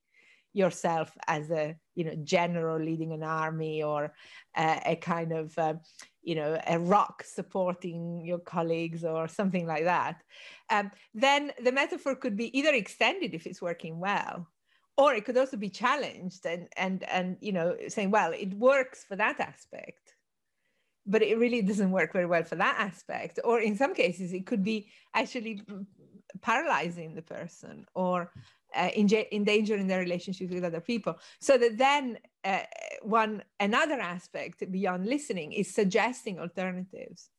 yourself 0.54 1.16
as 1.28 1.52
a 1.52 1.76
you 1.96 2.04
know 2.04 2.16
general 2.24 2.80
leading 2.80 3.14
an 3.14 3.22
army 3.22 3.84
or 3.84 4.14
uh, 4.56 4.80
a 4.86 4.96
kind 4.96 5.32
of 5.32 5.58
uh, 5.58 5.76
you 6.24 6.36
know 6.36 6.60
a 6.66 6.80
rock 6.80 7.24
supporting 7.24 8.22
your 8.26 8.40
colleagues 8.40 9.04
or 9.04 9.28
something 9.28 9.68
like 9.68 9.84
that? 9.84 10.22
Um, 10.70 10.92
then 11.14 11.52
the 11.64 11.72
metaphor 11.72 12.16
could 12.16 12.36
be 12.36 12.58
either 12.58 12.74
extended 12.74 13.34
if 13.34 13.46
it's 13.46 13.62
working 13.62 14.00
well 14.00 14.48
or 14.98 15.14
it 15.14 15.26
could 15.26 15.38
also 15.38 15.58
be 15.58 15.70
challenged 15.70 16.46
and 16.46 16.68
and 16.76 17.04
and 17.04 17.38
you 17.40 17.52
know 17.52 17.76
saying 17.88 18.12
well 18.12 18.34
it 18.34 18.54
works 18.56 19.04
for 19.04 19.16
that 19.16 19.40
aspect 19.40 20.07
but 21.08 21.24
it 21.24 21.38
really 21.38 21.62
doesn't 21.62 21.92
work 21.92 22.14
very 22.14 22.26
well 22.26 22.44
for 22.44 22.56
that 22.56 22.76
aspect. 22.78 23.40
Or 23.44 23.60
in 23.60 23.76
some 23.76 23.94
cases, 23.96 24.34
it 24.34 24.46
could 24.46 24.64
be 24.64 24.90
actually 25.14 25.62
paralyzing 26.42 27.16
the 27.16 27.22
person 27.22 27.86
or 27.96 28.32
uh, 28.76 28.90
endangering 28.96 29.88
their 29.88 30.00
relationships 30.00 30.54
with 30.54 30.64
other 30.64 30.82
people. 30.82 31.18
So 31.40 31.58
that 31.58 31.78
then 31.78 32.20
uh, 32.44 32.64
one 33.02 33.44
another 33.60 34.00
aspect 34.00 34.70
beyond 34.72 35.08
listening 35.08 35.54
is 35.54 35.74
suggesting 35.74 36.40
alternatives, 36.40 37.30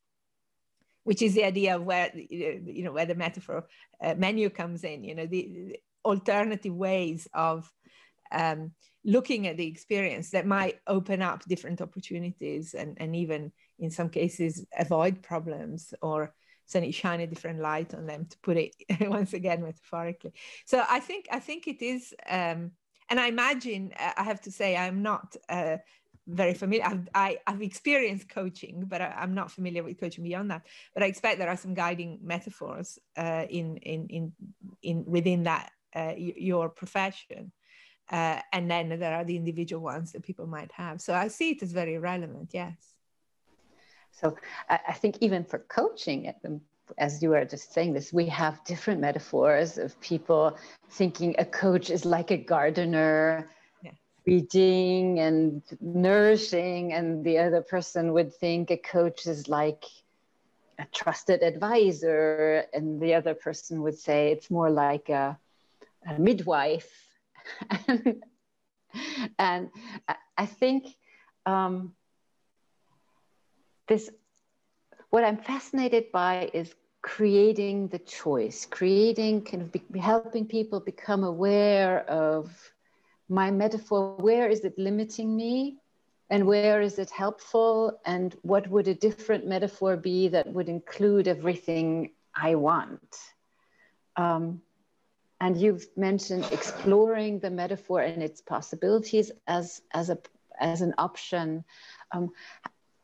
which 1.05 1.23
is 1.23 1.35
the 1.35 1.45
idea 1.45 1.77
of 1.77 1.85
where 1.85 2.11
you 2.15 2.83
know 2.83 2.93
where 2.93 3.07
the 3.07 3.15
metaphor 3.15 3.67
uh, 4.03 4.15
menu 4.17 4.49
comes 4.49 4.83
in. 4.85 5.05
You 5.05 5.15
know 5.15 5.27
the, 5.27 5.43
the 5.69 5.81
alternative 6.05 6.75
ways 6.75 7.29
of 7.35 7.71
um, 8.33 8.73
looking 9.05 9.47
at 9.47 9.57
the 9.57 9.67
experience 9.67 10.31
that 10.31 10.47
might 10.47 10.81
open 10.87 11.23
up 11.23 11.45
different 11.45 11.81
opportunities 11.81 12.75
and, 12.75 12.97
and 13.01 13.17
even 13.17 13.53
in 13.79 13.91
some 13.91 14.09
cases 14.09 14.65
avoid 14.79 15.23
problems 15.23 15.95
or 16.03 16.35
suddenly 16.67 16.93
shine 16.93 17.21
a 17.21 17.27
different 17.27 17.61
light 17.61 17.95
on 17.95 18.07
them 18.07 18.27
to 18.27 18.39
put 18.41 18.57
it 18.57 18.75
once 19.01 19.33
again 19.33 19.63
metaphorically. 19.63 20.33
So 20.67 20.85
i 20.89 21.01
think 21.01 21.27
i 21.31 21.41
think 21.41 21.67
it 21.67 21.83
is 21.83 22.13
um, 22.29 22.73
and 23.09 23.19
i 23.19 23.27
imagine 23.27 23.93
i 23.99 24.23
have 24.23 24.41
to 24.43 24.51
say 24.51 24.77
i'm 24.77 25.03
not 25.03 25.35
uh, 25.49 25.79
very 26.27 26.53
familiar 26.53 26.85
I've, 26.85 27.09
I, 27.15 27.39
have 27.47 27.63
experienced 27.63 28.29
coaching 28.29 28.85
but 28.87 29.01
I, 29.01 29.15
am 29.23 29.35
not 29.35 29.51
familiar 29.51 29.83
with 29.83 29.99
coaching 29.99 30.25
beyond 30.25 30.51
that. 30.51 30.67
But 30.93 31.03
i 31.03 31.07
expect 31.07 31.39
there 31.39 31.49
are 31.49 31.57
some 31.57 31.75
guiding 31.75 32.19
metaphors 32.23 32.99
uh, 33.17 33.47
in, 33.49 33.79
in 33.79 34.07
in 34.09 34.33
in 34.83 35.05
within 35.07 35.45
that 35.45 35.71
uh, 35.97 36.13
your 36.17 36.69
profession 36.69 37.53
uh, 38.11 38.41
and 38.53 38.71
then 38.71 38.89
there 38.99 39.15
are 39.15 39.25
the 39.25 39.37
individual 39.37 39.83
ones 39.83 40.13
that 40.13 40.23
people 40.23 40.47
might 40.47 40.73
have 40.73 41.01
so 41.01 41.15
i 41.15 41.29
see 41.29 41.51
it 41.51 41.63
as 41.63 41.73
very 41.73 41.99
relevant 41.99 42.51
yes 42.53 42.99
so 44.21 44.37
I, 44.69 44.81
I 44.89 44.93
think 44.95 45.19
even 45.21 45.45
for 45.45 45.59
coaching, 45.59 46.33
um, 46.45 46.61
as 46.97 47.23
you 47.23 47.31
were 47.31 47.45
just 47.45 47.73
saying 47.73 47.93
this, 47.93 48.13
we 48.13 48.27
have 48.27 48.65
different 48.65 49.01
metaphors 49.01 49.79
of 49.79 49.99
people 50.01 50.57
thinking 50.91 51.35
a 51.39 51.45
coach 51.45 51.91
is 51.91 52.05
like 52.05 52.31
a 52.31 52.37
gardener, 52.37 53.49
yeah. 53.83 53.93
feeding 54.25 55.21
and 55.21 55.63
nourishing, 55.81 56.93
and 56.93 57.25
the 57.25 57.39
other 57.39 57.61
person 57.61 58.13
would 58.13 58.35
think 58.35 58.71
a 58.71 58.77
coach 58.77 59.27
is 59.27 59.49
like 59.49 59.85
a 60.79 60.87
trusted 60.93 61.43
advisor, 61.43 62.65
and 62.73 63.01
the 63.01 63.15
other 63.15 63.35
person 63.35 63.83
would 63.83 63.99
say 63.99 64.33
it's 64.33 64.51
more 64.51 64.71
like 64.71 65.09
a, 65.09 65.39
a 66.07 66.19
midwife. 66.19 67.08
and, 67.89 68.23
and 69.39 69.71
I 70.37 70.47
think 70.47 70.87
um, 71.47 71.95
this 73.89 74.11
what 75.11 75.25
i'm 75.25 75.39
fascinated 75.39 76.11
by 76.13 76.51
is 76.53 76.75
creating 77.03 77.89
the 77.89 77.99
choice 77.99 78.67
creating 78.67 79.43
kind 79.45 79.63
of 79.63 79.73
be, 79.73 79.83
helping 79.99 80.47
people 80.47 80.81
become 80.81 81.25
aware 81.25 82.01
of 82.09 82.73
my 83.29 83.51
metaphor. 83.51 84.17
Where 84.17 84.49
is 84.49 84.65
it 84.65 84.79
limiting 84.79 85.37
me? 85.37 85.79
And 86.31 86.47
where 86.47 86.81
is 86.81 86.99
it 86.99 87.11
helpful? 87.11 88.01
And 88.07 88.35
what 88.43 88.69
would 88.69 88.89
a 88.89 88.95
different 88.95 89.47
metaphor 89.47 89.97
be 89.97 90.29
that 90.29 90.47
would 90.53 90.69
include 90.69 91.29
everything 91.29 92.11
i 92.35 92.55
want? 92.55 93.17
Um, 94.17 94.63
and 95.41 95.57
you've 95.61 95.87
mentioned 95.97 96.47
exploring 96.51 97.39
the 97.39 97.51
metaphor 97.51 98.01
and 98.01 98.23
its 98.23 98.41
possibilities 98.41 99.31
as 99.47 99.83
as 99.93 100.11
a 100.11 100.19
as 100.61 100.81
an 100.81 100.95
option 100.99 101.65
um, 102.13 102.31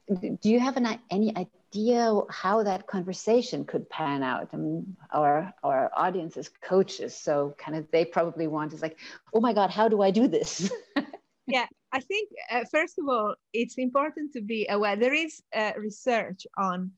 do 0.08 0.50
you 0.50 0.60
have 0.60 0.76
an, 0.76 0.98
any 1.10 1.34
idea 1.36 2.20
how 2.28 2.62
that 2.62 2.86
conversation 2.86 3.64
could 3.64 3.88
pan 3.88 4.22
out? 4.22 4.50
I 4.52 4.56
mean, 4.56 4.96
our, 5.12 5.52
our 5.62 5.90
audience 5.96 6.36
is 6.36 6.50
coaches, 6.62 7.16
so 7.16 7.54
kind 7.58 7.76
of 7.76 7.90
they 7.90 8.04
probably 8.04 8.46
want 8.46 8.72
is 8.72 8.82
like, 8.82 8.98
oh 9.32 9.40
my 9.40 9.52
God, 9.52 9.70
how 9.70 9.88
do 9.88 10.02
I 10.02 10.10
do 10.10 10.28
this? 10.28 10.70
yeah, 11.46 11.66
I 11.92 12.00
think 12.00 12.30
uh, 12.50 12.64
first 12.70 12.98
of 12.98 13.08
all, 13.08 13.34
it's 13.52 13.76
important 13.78 14.32
to 14.34 14.42
be 14.42 14.66
aware. 14.68 14.96
There 14.96 15.14
is 15.14 15.42
uh, 15.54 15.72
research 15.78 16.46
on 16.56 16.92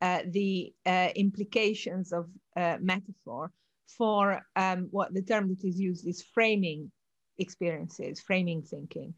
uh, 0.00 0.20
the 0.26 0.72
uh, 0.86 1.08
implications 1.14 2.12
of 2.12 2.28
uh, 2.56 2.76
metaphor 2.80 3.50
for 3.86 4.40
um, 4.56 4.88
what 4.90 5.12
the 5.12 5.22
term 5.22 5.48
that 5.48 5.66
is 5.66 5.78
used 5.78 6.06
is 6.06 6.22
framing 6.34 6.90
experiences, 7.38 8.20
framing 8.20 8.62
thinking. 8.62 9.14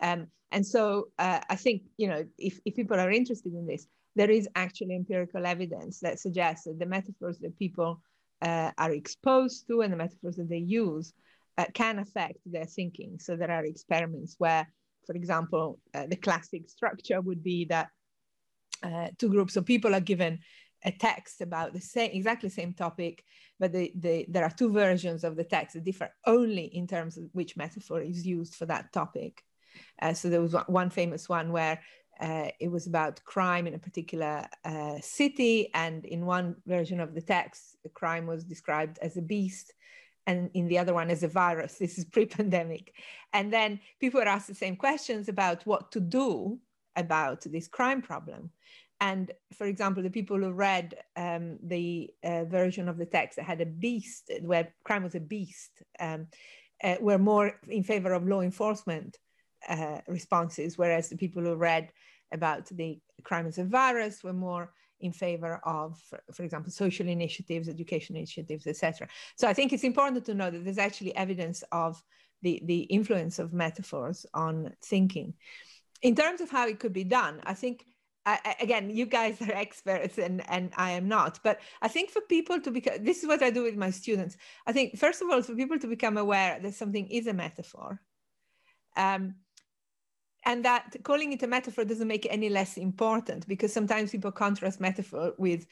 Um, 0.00 0.28
and 0.52 0.66
so 0.66 1.08
uh, 1.18 1.40
I 1.48 1.56
think, 1.56 1.82
you 1.96 2.08
know, 2.08 2.24
if, 2.38 2.60
if 2.64 2.76
people 2.76 2.98
are 2.98 3.10
interested 3.10 3.52
in 3.52 3.66
this, 3.66 3.86
there 4.16 4.30
is 4.30 4.48
actually 4.54 4.94
empirical 4.94 5.44
evidence 5.44 6.00
that 6.00 6.20
suggests 6.20 6.64
that 6.64 6.78
the 6.78 6.86
metaphors 6.86 7.38
that 7.40 7.58
people 7.58 8.00
uh, 8.42 8.70
are 8.78 8.92
exposed 8.92 9.66
to 9.66 9.80
and 9.80 9.92
the 9.92 9.96
metaphors 9.96 10.36
that 10.36 10.48
they 10.48 10.58
use 10.58 11.12
uh, 11.58 11.64
can 11.74 11.98
affect 11.98 12.38
their 12.46 12.66
thinking. 12.66 13.18
So 13.18 13.36
there 13.36 13.50
are 13.50 13.64
experiments 13.64 14.36
where, 14.38 14.68
for 15.06 15.14
example, 15.14 15.80
uh, 15.94 16.06
the 16.06 16.16
classic 16.16 16.68
structure 16.68 17.20
would 17.20 17.42
be 17.42 17.64
that 17.66 17.88
uh, 18.82 19.08
two 19.18 19.30
groups 19.30 19.56
of 19.56 19.64
people 19.64 19.94
are 19.94 20.00
given 20.00 20.38
a 20.84 20.92
text 20.92 21.40
about 21.40 21.72
the 21.72 21.80
same 21.80 22.10
exactly 22.12 22.48
same 22.48 22.72
topic 22.72 23.24
but 23.58 23.72
the, 23.72 23.92
the, 23.96 24.26
there 24.28 24.44
are 24.44 24.50
two 24.50 24.72
versions 24.72 25.24
of 25.24 25.36
the 25.36 25.44
text 25.44 25.74
that 25.74 25.84
differ 25.84 26.10
only 26.26 26.64
in 26.64 26.86
terms 26.86 27.16
of 27.16 27.24
which 27.32 27.56
metaphor 27.56 28.00
is 28.00 28.26
used 28.26 28.54
for 28.54 28.66
that 28.66 28.92
topic 28.92 29.42
uh, 30.02 30.12
so 30.12 30.28
there 30.28 30.42
was 30.42 30.54
one 30.66 30.90
famous 30.90 31.28
one 31.28 31.52
where 31.52 31.80
uh, 32.20 32.48
it 32.60 32.70
was 32.70 32.86
about 32.86 33.24
crime 33.24 33.66
in 33.66 33.74
a 33.74 33.78
particular 33.78 34.46
uh, 34.64 34.98
city, 35.00 35.70
and 35.74 36.04
in 36.04 36.26
one 36.26 36.56
version 36.66 37.00
of 37.00 37.14
the 37.14 37.20
text, 37.20 37.76
the 37.82 37.88
crime 37.88 38.26
was 38.26 38.44
described 38.44 38.98
as 39.02 39.16
a 39.16 39.22
beast, 39.22 39.72
and 40.26 40.50
in 40.54 40.68
the 40.68 40.78
other 40.78 40.94
one 40.94 41.10
as 41.10 41.22
a 41.22 41.28
virus. 41.28 41.76
This 41.80 41.98
is 41.98 42.04
pre-pandemic, 42.04 42.94
and 43.32 43.52
then 43.52 43.80
people 44.00 44.20
were 44.20 44.28
asked 44.28 44.48
the 44.48 44.54
same 44.54 44.76
questions 44.76 45.28
about 45.28 45.66
what 45.66 45.90
to 45.92 46.00
do 46.00 46.58
about 46.96 47.40
this 47.42 47.66
crime 47.66 48.00
problem. 48.00 48.50
And 49.00 49.32
for 49.52 49.66
example, 49.66 50.02
the 50.02 50.10
people 50.10 50.38
who 50.38 50.52
read 50.52 50.94
um, 51.16 51.58
the 51.62 52.10
uh, 52.22 52.44
version 52.44 52.88
of 52.88 52.96
the 52.96 53.06
text 53.06 53.36
that 53.36 53.44
had 53.44 53.60
a 53.60 53.66
beast, 53.66 54.30
where 54.42 54.72
crime 54.84 55.02
was 55.02 55.14
a 55.14 55.20
beast, 55.20 55.82
um, 56.00 56.28
uh, 56.82 56.96
were 57.00 57.18
more 57.18 57.60
in 57.68 57.82
favor 57.82 58.12
of 58.12 58.26
law 58.26 58.40
enforcement 58.40 59.18
uh, 59.68 59.98
responses, 60.06 60.78
whereas 60.78 61.08
the 61.08 61.16
people 61.16 61.42
who 61.42 61.54
read 61.54 61.90
about 62.32 62.66
the 62.66 63.00
crime 63.22 63.46
as 63.46 63.58
a 63.58 63.64
virus 63.64 64.22
were 64.22 64.32
more 64.32 64.72
in 65.00 65.12
favor 65.12 65.60
of, 65.64 65.98
for, 66.08 66.22
for 66.32 66.42
example, 66.42 66.70
social 66.70 67.08
initiatives, 67.08 67.68
education 67.68 68.16
initiatives, 68.16 68.66
etc. 68.66 69.08
So 69.36 69.48
I 69.48 69.54
think 69.54 69.72
it's 69.72 69.84
important 69.84 70.24
to 70.26 70.34
know 70.34 70.50
that 70.50 70.64
there's 70.64 70.78
actually 70.78 71.14
evidence 71.16 71.62
of 71.72 72.02
the, 72.42 72.62
the 72.64 72.80
influence 72.80 73.38
of 73.38 73.52
metaphors 73.52 74.26
on 74.34 74.74
thinking. 74.84 75.34
In 76.02 76.14
terms 76.14 76.40
of 76.40 76.50
how 76.50 76.68
it 76.68 76.78
could 76.78 76.92
be 76.92 77.04
done, 77.04 77.40
I 77.44 77.54
think 77.54 77.84
I, 78.26 78.56
again, 78.60 78.90
you 78.90 79.06
guys 79.06 79.40
are 79.42 79.52
experts 79.54 80.18
and, 80.18 80.48
and 80.50 80.72
I 80.76 80.92
am 80.92 81.08
not. 81.08 81.40
But 81.42 81.60
I 81.82 81.88
think 81.88 82.10
for 82.10 82.22
people 82.22 82.60
to 82.60 82.70
become, 82.70 83.04
this 83.04 83.22
is 83.22 83.28
what 83.28 83.42
I 83.42 83.50
do 83.50 83.62
with 83.62 83.76
my 83.76 83.90
students. 83.90 84.36
I 84.66 84.72
think, 84.72 84.98
first 84.98 85.20
of 85.20 85.30
all, 85.30 85.42
for 85.42 85.54
people 85.54 85.78
to 85.78 85.86
become 85.86 86.16
aware 86.16 86.58
that 86.60 86.74
something 86.74 87.06
is 87.08 87.26
a 87.26 87.34
metaphor, 87.34 88.00
um, 88.96 89.34
and 90.46 90.64
that 90.64 90.96
calling 91.02 91.32
it 91.32 91.42
a 91.42 91.46
metaphor 91.46 91.84
doesn't 91.84 92.08
make 92.08 92.26
it 92.26 92.30
any 92.30 92.48
less 92.48 92.76
important 92.76 93.46
because 93.48 93.72
sometimes 93.72 94.10
people 94.10 94.32
contrast 94.32 94.80
metaphor 94.80 95.32
with 95.38 95.66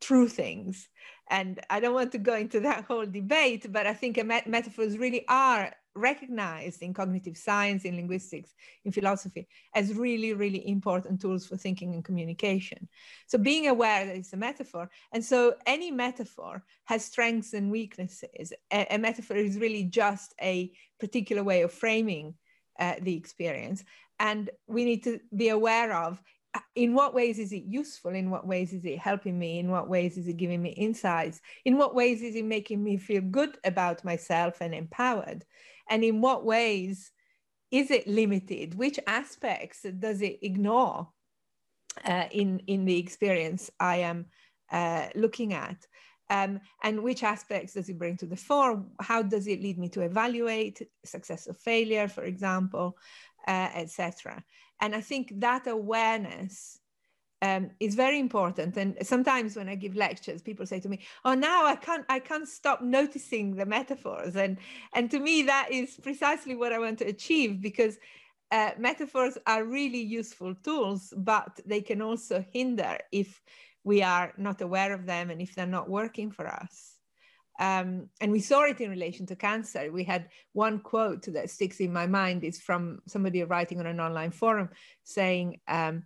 true 0.00 0.28
things 0.28 0.88
and 1.30 1.60
i 1.70 1.78
don't 1.78 1.94
want 1.94 2.12
to 2.12 2.18
go 2.18 2.34
into 2.34 2.60
that 2.60 2.84
whole 2.84 3.06
debate 3.06 3.70
but 3.72 3.86
i 3.86 3.94
think 3.94 4.24
met- 4.24 4.46
metaphors 4.46 4.98
really 4.98 5.24
are 5.28 5.72
recognized 5.94 6.82
in 6.82 6.94
cognitive 6.94 7.36
science 7.36 7.84
in 7.84 7.96
linguistics 7.96 8.54
in 8.84 8.92
philosophy 8.92 9.46
as 9.74 9.94
really 9.94 10.32
really 10.32 10.66
important 10.68 11.20
tools 11.20 11.46
for 11.46 11.56
thinking 11.56 11.94
and 11.94 12.04
communication. 12.04 12.88
So 13.26 13.38
being 13.38 13.68
aware 13.68 14.06
that 14.06 14.16
it's 14.16 14.32
a 14.32 14.36
metaphor 14.36 14.90
and 15.12 15.24
so 15.24 15.54
any 15.66 15.90
metaphor 15.90 16.64
has 16.84 17.04
strengths 17.04 17.52
and 17.52 17.70
weaknesses. 17.70 18.52
A, 18.72 18.86
a 18.94 18.98
metaphor 18.98 19.36
is 19.36 19.58
really 19.58 19.84
just 19.84 20.34
a 20.40 20.72
particular 20.98 21.42
way 21.42 21.62
of 21.62 21.72
framing 21.72 22.34
uh, 22.78 22.94
the 23.02 23.16
experience 23.16 23.84
and 24.18 24.50
we 24.66 24.84
need 24.84 25.02
to 25.04 25.20
be 25.36 25.50
aware 25.50 25.92
of 25.92 26.22
uh, 26.54 26.60
in 26.74 26.94
what 26.94 27.14
ways 27.14 27.38
is 27.38 27.52
it 27.52 27.64
useful 27.64 28.12
in 28.12 28.30
what 28.30 28.46
ways 28.46 28.72
is 28.72 28.84
it 28.84 28.98
helping 28.98 29.38
me 29.38 29.58
in 29.58 29.70
what 29.70 29.88
ways 29.88 30.16
is 30.16 30.28
it 30.28 30.36
giving 30.36 30.62
me 30.62 30.70
insights 30.70 31.40
in 31.64 31.76
what 31.76 31.94
ways 31.94 32.22
is 32.22 32.34
it 32.34 32.44
making 32.44 32.82
me 32.82 32.96
feel 32.96 33.22
good 33.22 33.58
about 33.64 34.04
myself 34.04 34.60
and 34.60 34.74
empowered 34.74 35.44
and 35.92 36.02
in 36.02 36.22
what 36.22 36.44
ways 36.44 37.12
is 37.70 37.90
it 37.90 38.06
limited? 38.06 38.74
Which 38.74 38.98
aspects 39.06 39.82
does 39.98 40.22
it 40.22 40.38
ignore 40.42 41.08
uh, 42.04 42.24
in 42.30 42.60
in 42.66 42.86
the 42.86 42.98
experience 42.98 43.70
i 43.78 43.96
am 43.96 44.26
uh, 44.70 45.08
looking 45.14 45.52
at? 45.52 45.86
Um, 46.30 46.60
and 46.82 47.02
which 47.02 47.22
aspects 47.22 47.74
does 47.74 47.90
it 47.90 47.98
bring 47.98 48.16
to 48.16 48.26
the 48.26 48.36
fore? 48.36 48.86
How 49.00 49.20
does 49.22 49.46
it 49.46 49.62
lead 49.62 49.78
me 49.78 49.88
to 49.90 50.00
evaluate 50.00 50.80
success 51.04 51.46
or 51.46 51.54
failure 51.54 52.08
for 52.08 52.24
example 52.24 52.96
uh, 53.46 53.68
etc. 53.74 54.42
And 54.80 54.94
I 54.94 55.00
think 55.00 55.32
that 55.40 55.66
awareness 55.66 56.78
um, 57.42 57.70
is 57.80 57.94
very 57.96 58.18
important. 58.20 58.76
And 58.76 58.96
sometimes 59.02 59.56
when 59.56 59.68
I 59.68 59.74
give 59.74 59.96
lectures, 59.96 60.40
people 60.40 60.64
say 60.64 60.80
to 60.80 60.88
me, 60.88 61.00
"Oh, 61.24 61.34
now 61.34 61.66
I 61.66 61.76
can't, 61.76 62.06
I 62.08 62.20
can't 62.20 62.48
stop 62.48 62.80
noticing 62.80 63.56
the 63.56 63.66
metaphors." 63.66 64.36
And 64.36 64.58
and 64.94 65.10
to 65.10 65.18
me, 65.18 65.42
that 65.42 65.68
is 65.70 65.98
precisely 66.02 66.54
what 66.54 66.72
I 66.72 66.78
want 66.78 66.98
to 67.00 67.06
achieve 67.06 67.60
because 67.60 67.98
uh, 68.52 68.70
metaphors 68.78 69.36
are 69.46 69.64
really 69.64 70.00
useful 70.00 70.54
tools, 70.54 71.12
but 71.16 71.60
they 71.66 71.80
can 71.80 72.00
also 72.00 72.44
hinder 72.52 72.96
if 73.10 73.42
we 73.82 74.02
are 74.02 74.32
not 74.36 74.60
aware 74.60 74.92
of 74.92 75.06
them 75.06 75.30
and 75.30 75.42
if 75.42 75.54
they're 75.54 75.66
not 75.66 75.90
working 75.90 76.30
for 76.30 76.46
us. 76.46 76.92
Um, 77.58 78.08
and 78.20 78.30
we 78.30 78.40
saw 78.40 78.62
it 78.62 78.80
in 78.80 78.90
relation 78.90 79.26
to 79.26 79.36
cancer. 79.36 79.90
We 79.90 80.04
had 80.04 80.28
one 80.52 80.80
quote 80.80 81.24
that 81.32 81.50
sticks 81.50 81.80
in 81.80 81.92
my 81.92 82.06
mind 82.06 82.44
is 82.44 82.60
from 82.60 83.00
somebody 83.06 83.42
writing 83.42 83.80
on 83.80 83.86
an 83.86 84.00
online 84.00 84.30
forum 84.30 84.70
saying, 85.04 85.60
um, 85.68 86.04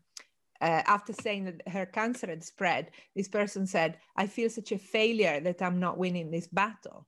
uh, 0.61 0.83
after 0.87 1.13
saying 1.13 1.45
that 1.45 1.69
her 1.69 1.87
cancer 1.87 2.27
had 2.27 2.45
spread, 2.45 2.91
this 3.15 3.29
person 3.29 3.67
said, 3.67 3.99
I 4.17 4.27
feel 4.27 4.51
such 4.51 4.73
a 4.73 4.79
failure 4.79 5.41
that 5.41 5.63
I'm 5.63 5.81
not 5.81 5.99
winning 5.99 6.31
this 6.31 6.47
battle. 6.47 7.07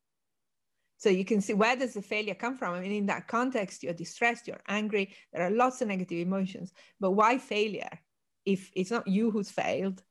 So 0.99 1.11
you 1.11 1.25
can 1.25 1.41
see 1.41 1.55
where 1.55 1.77
does 1.77 1.95
the 1.95 2.03
failure 2.03 2.35
come 2.35 2.57
from? 2.57 2.75
I 2.75 2.81
mean, 2.81 2.93
in 2.93 3.07
that 3.07 3.29
context, 3.29 3.83
you're 3.83 3.95
distressed, 3.95 4.49
you're 4.49 4.61
angry, 4.67 5.15
there 5.33 5.47
are 5.47 5.51
lots 5.51 5.81
of 5.81 5.89
negative 5.89 6.19
emotions. 6.19 6.73
But 6.99 7.13
why 7.13 7.39
failure? 7.39 8.01
If 8.45 8.71
it's 8.75 8.91
not 8.91 9.07
you 9.07 9.31
who's 9.31 9.51
failed, 9.51 10.03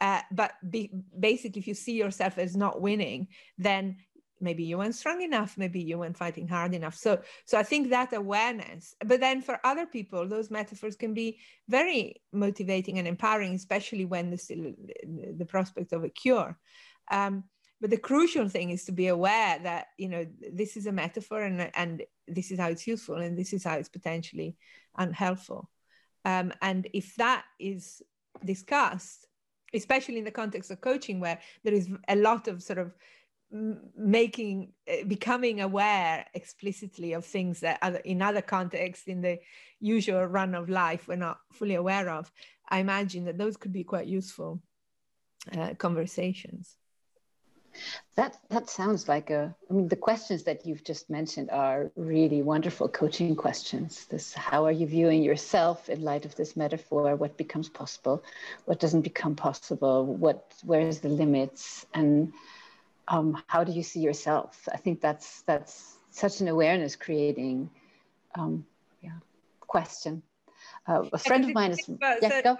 uh, 0.00 0.22
but 0.32 0.52
be, 0.68 0.90
basically, 1.18 1.60
if 1.60 1.68
you 1.68 1.74
see 1.74 1.92
yourself 1.92 2.38
as 2.38 2.56
not 2.56 2.80
winning, 2.80 3.28
then 3.58 3.98
maybe 4.40 4.64
you 4.64 4.78
weren't 4.78 4.94
strong 4.94 5.22
enough 5.22 5.56
maybe 5.56 5.80
you 5.80 5.98
weren't 5.98 6.16
fighting 6.16 6.48
hard 6.48 6.74
enough. 6.74 6.94
So 6.94 7.20
so 7.44 7.58
i 7.58 7.62
think 7.62 7.90
that 7.90 8.12
awareness 8.12 8.94
but 9.04 9.20
then 9.20 9.40
for 9.40 9.58
other 9.64 9.86
people 9.86 10.28
those 10.28 10.50
metaphors 10.50 10.96
can 10.96 11.14
be 11.14 11.38
very 11.68 12.22
motivating 12.32 12.98
and 12.98 13.08
empowering 13.08 13.54
especially 13.54 14.04
when 14.04 14.36
still 14.36 14.72
the 15.36 15.46
prospect 15.46 15.92
of 15.92 16.04
a 16.04 16.08
cure. 16.08 16.58
Um, 17.10 17.44
but 17.80 17.90
the 17.90 17.98
crucial 17.98 18.48
thing 18.48 18.70
is 18.70 18.84
to 18.84 18.92
be 18.92 19.08
aware 19.08 19.58
that 19.62 19.88
you 19.98 20.08
know 20.08 20.26
this 20.52 20.76
is 20.76 20.86
a 20.86 20.92
metaphor 20.92 21.42
and 21.42 21.70
and 21.74 22.02
this 22.26 22.50
is 22.50 22.58
how 22.58 22.68
it's 22.68 22.86
useful 22.86 23.16
and 23.16 23.38
this 23.38 23.52
is 23.52 23.64
how 23.64 23.76
it's 23.76 23.88
potentially 23.88 24.56
unhelpful. 24.96 25.70
Um, 26.24 26.52
and 26.62 26.88
if 26.94 27.14
that 27.16 27.44
is 27.60 28.02
discussed 28.44 29.26
especially 29.74 30.18
in 30.18 30.24
the 30.24 30.30
context 30.30 30.70
of 30.70 30.80
coaching 30.80 31.20
where 31.20 31.38
there 31.64 31.74
is 31.74 31.90
a 32.08 32.16
lot 32.16 32.48
of 32.48 32.62
sort 32.62 32.78
of 32.78 32.94
making 33.96 34.72
eh, 34.86 35.04
becoming 35.04 35.60
aware 35.60 36.26
explicitly 36.34 37.12
of 37.12 37.24
things 37.24 37.60
that 37.60 37.78
other, 37.82 37.98
in 37.98 38.20
other 38.20 38.42
contexts 38.42 39.06
in 39.06 39.20
the 39.20 39.38
usual 39.80 40.24
run 40.24 40.54
of 40.54 40.68
life 40.68 41.06
we're 41.06 41.14
not 41.14 41.38
fully 41.52 41.76
aware 41.76 42.10
of 42.10 42.32
i 42.68 42.78
imagine 42.78 43.24
that 43.24 43.38
those 43.38 43.56
could 43.56 43.72
be 43.72 43.84
quite 43.84 44.06
useful 44.06 44.60
uh, 45.52 45.74
conversations. 45.74 46.76
That 48.14 48.36
that 48.50 48.70
sounds 48.70 49.08
like 49.08 49.30
a 49.30 49.52
i 49.68 49.72
mean 49.72 49.88
the 49.88 49.96
questions 49.96 50.44
that 50.44 50.64
you've 50.64 50.84
just 50.84 51.10
mentioned 51.10 51.50
are 51.50 51.90
really 51.96 52.40
wonderful 52.40 52.88
coaching 52.88 53.34
questions. 53.34 54.06
This 54.06 54.32
how 54.32 54.64
are 54.64 54.72
you 54.72 54.86
viewing 54.86 55.24
yourself 55.24 55.88
in 55.88 56.02
light 56.02 56.24
of 56.24 56.36
this 56.36 56.56
metaphor? 56.56 57.16
What 57.16 57.36
becomes 57.36 57.68
possible? 57.68 58.22
What 58.66 58.78
doesn't 58.78 59.02
become 59.02 59.34
possible? 59.34 60.06
What 60.06 60.54
where's 60.62 61.00
the 61.00 61.08
limits? 61.08 61.84
And 61.92 62.32
um, 63.08 63.42
how 63.48 63.64
do 63.64 63.72
you 63.72 63.82
see 63.82 64.00
yourself? 64.00 64.68
I 64.72 64.76
think 64.76 65.00
that's 65.00 65.42
that's 65.42 65.98
such 66.10 66.40
an 66.40 66.48
awareness 66.48 66.96
creating 66.96 67.70
um, 68.34 68.66
yeah, 69.02 69.18
question. 69.60 70.22
Uh, 70.86 71.04
a 71.12 71.18
friend 71.18 71.44
of 71.44 71.54
mine 71.54 71.72
is 71.72 71.88
about, 71.88 72.22
yeah, 72.22 72.42
so, 72.42 72.56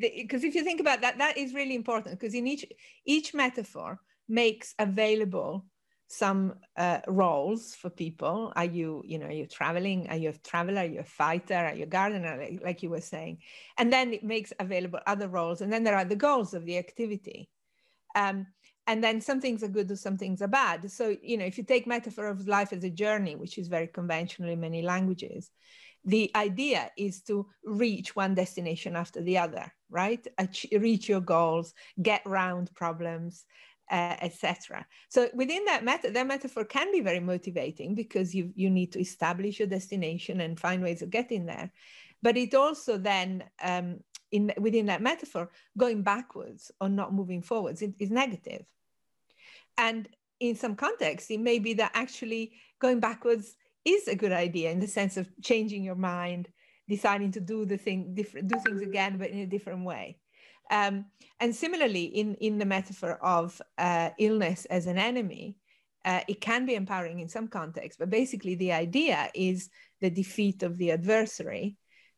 because 0.00 0.44
if 0.44 0.54
you 0.54 0.64
think 0.64 0.80
about 0.80 1.00
that, 1.00 1.18
that 1.18 1.36
is 1.36 1.54
really 1.54 1.74
important 1.74 2.18
because 2.18 2.34
in 2.34 2.46
each 2.46 2.64
each 3.04 3.34
metaphor 3.34 4.00
makes 4.28 4.74
available 4.78 5.64
some 6.08 6.54
uh, 6.76 7.00
roles 7.08 7.74
for 7.74 7.90
people. 7.90 8.52
Are 8.54 8.64
you, 8.64 9.02
you 9.04 9.18
know, 9.18 9.26
are 9.26 9.32
you 9.32 9.46
traveling? 9.46 10.08
Are 10.08 10.16
you 10.16 10.30
a 10.30 10.32
traveler? 10.32 10.82
Are 10.82 10.86
you 10.86 11.00
a 11.00 11.04
fighter? 11.04 11.54
Are 11.54 11.74
you 11.74 11.84
a 11.84 11.86
gardener? 11.86 12.36
Like, 12.38 12.60
like 12.64 12.82
you 12.82 12.90
were 12.90 13.00
saying, 13.00 13.38
and 13.78 13.92
then 13.92 14.12
it 14.12 14.24
makes 14.24 14.52
available 14.58 15.00
other 15.06 15.28
roles, 15.28 15.60
and 15.60 15.72
then 15.72 15.84
there 15.84 15.96
are 15.96 16.04
the 16.04 16.16
goals 16.16 16.54
of 16.54 16.64
the 16.64 16.78
activity. 16.78 17.48
Um, 18.14 18.46
and 18.86 19.02
then 19.02 19.20
some 19.20 19.40
things 19.40 19.62
are 19.62 19.68
good 19.68 19.90
or 19.90 19.96
some 19.96 20.16
things 20.16 20.40
are 20.40 20.48
bad. 20.48 20.90
So 20.90 21.16
you 21.22 21.36
know 21.36 21.44
if 21.44 21.58
you 21.58 21.64
take 21.64 21.86
metaphor 21.86 22.26
of 22.26 22.48
life 22.48 22.72
as 22.72 22.84
a 22.84 22.90
journey 22.90 23.36
which 23.36 23.58
is 23.58 23.68
very 23.68 23.86
conventional 23.86 24.50
in 24.50 24.60
many 24.60 24.82
languages 24.82 25.50
the 26.04 26.30
idea 26.36 26.88
is 26.96 27.20
to 27.22 27.46
reach 27.64 28.14
one 28.14 28.34
destination 28.34 28.94
after 28.94 29.20
the 29.20 29.38
other 29.38 29.72
right? 29.90 30.26
Ach- 30.38 30.66
reach 30.72 31.08
your 31.08 31.20
goals 31.20 31.74
get 32.00 32.22
round 32.24 32.72
problems 32.74 33.44
uh, 33.90 34.16
etc 34.20 34.84
so 35.08 35.28
within 35.34 35.64
that 35.64 35.84
meta 35.84 36.10
that 36.10 36.26
metaphor 36.26 36.64
can 36.64 36.90
be 36.90 37.00
very 37.00 37.20
motivating 37.20 37.94
because 37.94 38.34
you 38.34 38.52
you 38.56 38.68
need 38.68 38.90
to 38.92 39.00
establish 39.00 39.60
your 39.60 39.68
destination 39.68 40.40
and 40.40 40.58
find 40.58 40.82
ways 40.82 41.02
of 41.02 41.10
getting 41.10 41.46
there 41.46 41.70
but 42.26 42.36
it 42.36 42.54
also 42.54 42.92
then 42.98 43.28
um, 43.62 43.88
in 44.32 44.52
within 44.66 44.86
that 44.86 45.06
metaphor 45.10 45.44
going 45.78 46.02
backwards 46.02 46.62
or 46.80 46.88
not 46.88 47.14
moving 47.18 47.42
forwards 47.42 47.82
is 47.82 48.10
negative 48.10 48.64
and 49.78 50.08
in 50.40 50.54
some 50.54 50.76
contexts, 50.76 51.30
it 51.30 51.40
may 51.40 51.58
be 51.58 51.74
that 51.74 51.92
actually 51.94 52.52
going 52.78 53.00
backwards 53.00 53.56
is 53.84 54.08
a 54.08 54.16
good 54.16 54.32
idea 54.32 54.70
in 54.70 54.80
the 54.80 54.86
sense 54.86 55.16
of 55.16 55.28
changing 55.42 55.82
your 55.82 55.94
mind, 55.94 56.48
deciding 56.88 57.32
to 57.32 57.40
do 57.40 57.64
the 57.64 57.76
thing 57.76 58.14
different, 58.14 58.48
do 58.48 58.58
things 58.60 58.82
again, 58.82 59.16
but 59.18 59.30
in 59.30 59.38
a 59.40 59.46
different 59.46 59.84
way. 59.84 60.18
Um, 60.70 61.06
and 61.40 61.54
similarly, 61.54 62.04
in, 62.04 62.34
in 62.36 62.58
the 62.58 62.64
metaphor 62.64 63.18
of 63.22 63.60
uh, 63.78 64.10
illness 64.18 64.64
as 64.66 64.86
an 64.86 64.98
enemy, 64.98 65.56
uh, 66.04 66.20
it 66.28 66.40
can 66.40 66.66
be 66.66 66.74
empowering 66.74 67.20
in 67.20 67.28
some 67.28 67.48
contexts, 67.48 67.98
but 67.98 68.10
basically 68.10 68.54
the 68.56 68.72
idea 68.72 69.28
is 69.34 69.70
the 70.00 70.10
defeat 70.10 70.62
of 70.62 70.76
the 70.76 70.92
adversary 70.92 71.76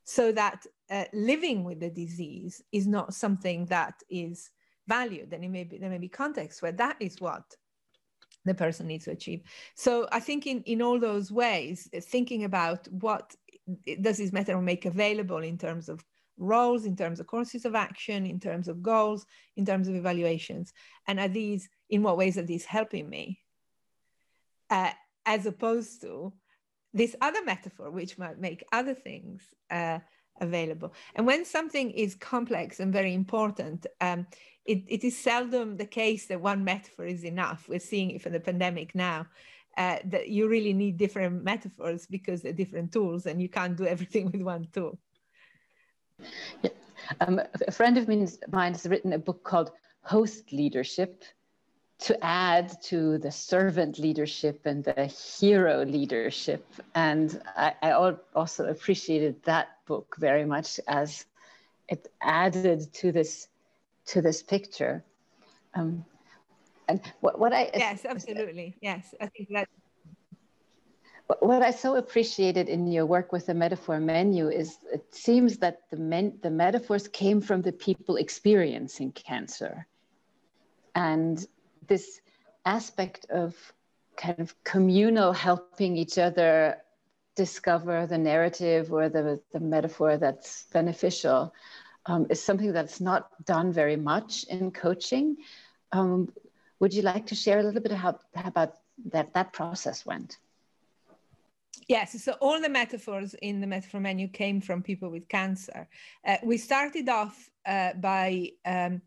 so 0.08 0.32
that 0.32 0.64
uh, 0.90 1.04
living 1.12 1.64
with 1.64 1.80
the 1.80 1.90
disease 1.90 2.62
is 2.72 2.86
not 2.86 3.12
something 3.12 3.66
that 3.66 3.92
is 4.08 4.48
valued. 4.86 5.34
And 5.34 5.44
it 5.44 5.50
may 5.50 5.64
be 5.64 5.76
there 5.76 5.90
may 5.90 5.98
be 5.98 6.08
contexts 6.08 6.62
where 6.62 6.72
that 6.72 6.96
is 6.98 7.20
what 7.20 7.42
the 8.46 8.54
person 8.54 8.86
needs 8.86 9.04
to 9.04 9.10
achieve. 9.10 9.42
So 9.74 10.08
i 10.10 10.18
think 10.18 10.46
in 10.46 10.62
in 10.62 10.80
all 10.80 10.98
those 10.98 11.30
ways 11.30 11.90
thinking 12.14 12.44
about 12.44 12.88
what 12.88 13.34
does 14.00 14.16
this 14.16 14.32
method 14.32 14.58
make 14.62 14.86
available 14.86 15.42
in 15.50 15.58
terms 15.58 15.90
of 15.90 16.02
roles 16.38 16.86
in 16.86 16.96
terms 16.96 17.20
of 17.20 17.26
courses 17.26 17.66
of 17.66 17.74
action 17.74 18.24
in 18.24 18.40
terms 18.40 18.66
of 18.68 18.82
goals 18.82 19.26
in 19.56 19.66
terms 19.66 19.88
of 19.88 19.94
evaluations 19.94 20.72
and 21.06 21.20
are 21.20 21.28
these 21.28 21.68
in 21.90 22.02
what 22.02 22.16
ways 22.16 22.38
are 22.38 22.48
these 22.48 22.64
helping 22.64 23.10
me? 23.10 23.38
Uh, 24.70 24.92
as 25.26 25.44
opposed 25.44 26.00
to 26.00 26.32
this 26.94 27.14
other 27.20 27.44
metaphor 27.44 27.90
which 27.90 28.18
might 28.18 28.38
make 28.38 28.64
other 28.72 28.94
things 28.94 29.42
uh, 29.70 29.98
available. 30.40 30.92
And 31.14 31.26
when 31.26 31.44
something 31.44 31.90
is 31.90 32.14
complex 32.14 32.80
and 32.80 32.92
very 32.92 33.14
important, 33.14 33.86
um, 34.00 34.26
it, 34.64 34.84
it 34.86 35.04
is 35.04 35.16
seldom 35.18 35.76
the 35.76 35.86
case 35.86 36.26
that 36.26 36.40
one 36.40 36.64
metaphor 36.64 37.06
is 37.06 37.24
enough. 37.24 37.66
We're 37.68 37.80
seeing 37.80 38.10
it 38.10 38.22
for 38.22 38.30
the 38.30 38.40
pandemic 38.40 38.94
now. 38.94 39.26
Uh, 39.76 39.98
that 40.06 40.28
you 40.28 40.48
really 40.48 40.72
need 40.72 40.96
different 40.96 41.44
metaphors 41.44 42.04
because 42.06 42.42
they're 42.42 42.52
different 42.52 42.90
tools 42.90 43.26
and 43.26 43.40
you 43.40 43.48
can't 43.48 43.76
do 43.76 43.86
everything 43.94 44.28
with 44.32 44.42
one 44.42 44.66
tool. 44.72 44.98
Yeah. 46.62 46.70
Um, 47.20 47.40
a 47.66 47.70
friend 47.70 47.96
of 47.96 48.08
mine 48.08 48.72
has 48.72 48.86
written 48.86 49.12
a 49.12 49.18
book 49.18 49.44
called 49.44 49.70
Host 50.02 50.52
Leadership 50.52 51.22
to 52.00 52.24
add 52.24 52.80
to 52.82 53.18
the 53.18 53.30
servant 53.30 53.98
leadership 53.98 54.60
and 54.64 54.84
the 54.84 55.06
hero 55.06 55.84
leadership. 55.84 56.64
And 56.94 57.40
I, 57.56 57.74
I 57.82 57.92
also 58.34 58.66
appreciated 58.66 59.42
that 59.44 59.68
book 59.86 60.16
very 60.18 60.44
much 60.44 60.78
as 60.86 61.26
it 61.88 62.08
added 62.20 62.92
to 62.94 63.12
this 63.12 63.48
to 64.06 64.22
this 64.22 64.42
picture. 64.42 65.04
Um, 65.74 66.04
and 66.88 67.00
what, 67.20 67.38
what 67.38 67.52
I 67.52 67.70
yes, 67.74 68.04
absolutely, 68.04 68.76
yes, 68.80 69.14
I 69.20 69.26
think 69.26 69.48
that. 69.50 69.68
What 71.40 71.60
I 71.60 71.72
so 71.72 71.96
appreciated 71.96 72.70
in 72.70 72.86
your 72.86 73.04
work 73.04 73.32
with 73.32 73.46
the 73.46 73.54
metaphor 73.54 74.00
menu 74.00 74.48
is 74.48 74.78
it 74.90 75.14
seems 75.14 75.58
that 75.58 75.82
the 75.90 75.98
men, 75.98 76.38
the 76.42 76.50
metaphors 76.50 77.06
came 77.06 77.42
from 77.42 77.60
the 77.60 77.72
people 77.72 78.16
experiencing 78.16 79.12
cancer, 79.12 79.86
and 80.94 81.46
this 81.88 82.20
aspect 82.64 83.26
of 83.30 83.56
kind 84.16 84.38
of 84.40 84.54
communal 84.64 85.32
helping 85.32 85.96
each 85.96 86.18
other 86.18 86.78
discover 87.36 88.06
the 88.06 88.18
narrative 88.18 88.92
or 88.92 89.08
the, 89.08 89.40
the 89.52 89.60
metaphor 89.60 90.16
that's 90.16 90.64
beneficial 90.72 91.54
um, 92.06 92.26
is 92.30 92.42
something 92.42 92.72
that's 92.72 93.00
not 93.00 93.44
done 93.44 93.72
very 93.72 93.96
much 93.96 94.44
in 94.44 94.70
coaching. 94.70 95.36
Um, 95.92 96.32
would 96.80 96.92
you 96.92 97.02
like 97.02 97.26
to 97.26 97.34
share 97.34 97.60
a 97.60 97.62
little 97.62 97.80
bit 97.80 97.92
how, 97.92 98.18
how 98.34 98.48
about 98.48 98.74
that 99.12 99.32
that 99.34 99.52
process 99.52 100.04
went? 100.04 100.38
Yes, 101.86 102.22
so 102.22 102.32
all 102.40 102.60
the 102.60 102.68
metaphors 102.68 103.34
in 103.40 103.60
the 103.60 103.66
metaphor 103.66 104.00
menu 104.00 104.28
came 104.28 104.60
from 104.60 104.82
people 104.82 105.10
with 105.10 105.28
cancer. 105.28 105.88
Uh, 106.26 106.36
we 106.44 106.58
started 106.58 107.08
off 107.08 107.48
uh, 107.66 107.94
by 107.94 108.50
um, 108.66 109.00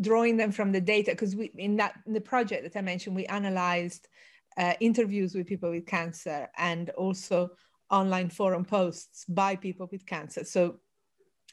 drawing 0.00 0.36
them 0.36 0.52
from 0.52 0.72
the 0.72 0.80
data 0.80 1.12
because 1.12 1.34
we 1.34 1.50
in 1.56 1.76
that 1.76 1.94
in 2.06 2.12
the 2.12 2.20
project 2.20 2.62
that 2.64 2.78
I 2.78 2.82
mentioned, 2.82 3.16
we 3.16 3.26
analyzed 3.26 4.08
uh, 4.56 4.74
interviews 4.80 5.34
with 5.34 5.46
people 5.46 5.70
with 5.70 5.86
cancer 5.86 6.48
and 6.56 6.90
also 6.90 7.50
online 7.90 8.30
forum 8.30 8.64
posts 8.64 9.24
by 9.28 9.56
people 9.56 9.88
with 9.90 10.06
cancer. 10.06 10.44
So 10.44 10.76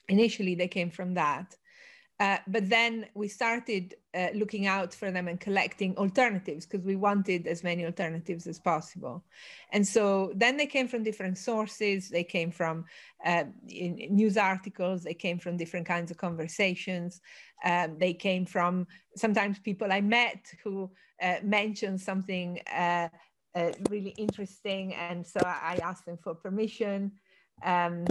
initially 0.09 0.55
they 0.55 0.67
came 0.67 0.89
from 0.89 1.13
that. 1.15 1.55
Uh, 2.23 2.37
but 2.47 2.69
then 2.69 3.05
we 3.15 3.27
started 3.27 3.95
uh, 4.13 4.29
looking 4.33 4.65
out 4.65 4.93
for 4.93 5.11
them 5.11 5.27
and 5.27 5.41
collecting 5.41 5.93
alternatives 5.97 6.65
because 6.65 6.85
we 6.85 6.95
wanted 6.95 7.45
as 7.47 7.65
many 7.65 7.83
alternatives 7.83 8.47
as 8.47 8.57
possible. 8.57 9.25
And 9.73 9.85
so 9.85 10.31
then 10.33 10.55
they 10.55 10.65
came 10.65 10.87
from 10.87 11.03
different 11.03 11.37
sources. 11.37 12.07
They 12.07 12.23
came 12.23 12.49
from 12.49 12.85
uh, 13.25 13.43
news 13.67 14.37
articles. 14.37 15.03
They 15.03 15.13
came 15.13 15.37
from 15.37 15.57
different 15.57 15.85
kinds 15.85 16.11
of 16.11 16.17
conversations. 16.17 17.19
Um, 17.65 17.97
they 17.97 18.13
came 18.13 18.45
from 18.45 18.87
sometimes 19.17 19.59
people 19.59 19.91
I 19.91 19.99
met 19.99 20.45
who 20.63 20.91
uh, 21.21 21.39
mentioned 21.43 21.99
something 21.99 22.61
uh, 22.73 23.09
really 23.89 24.15
interesting. 24.17 24.93
And 24.93 25.27
so 25.27 25.41
I 25.43 25.77
asked 25.83 26.05
them 26.05 26.19
for 26.23 26.35
permission 26.35 27.11
um, 27.65 28.05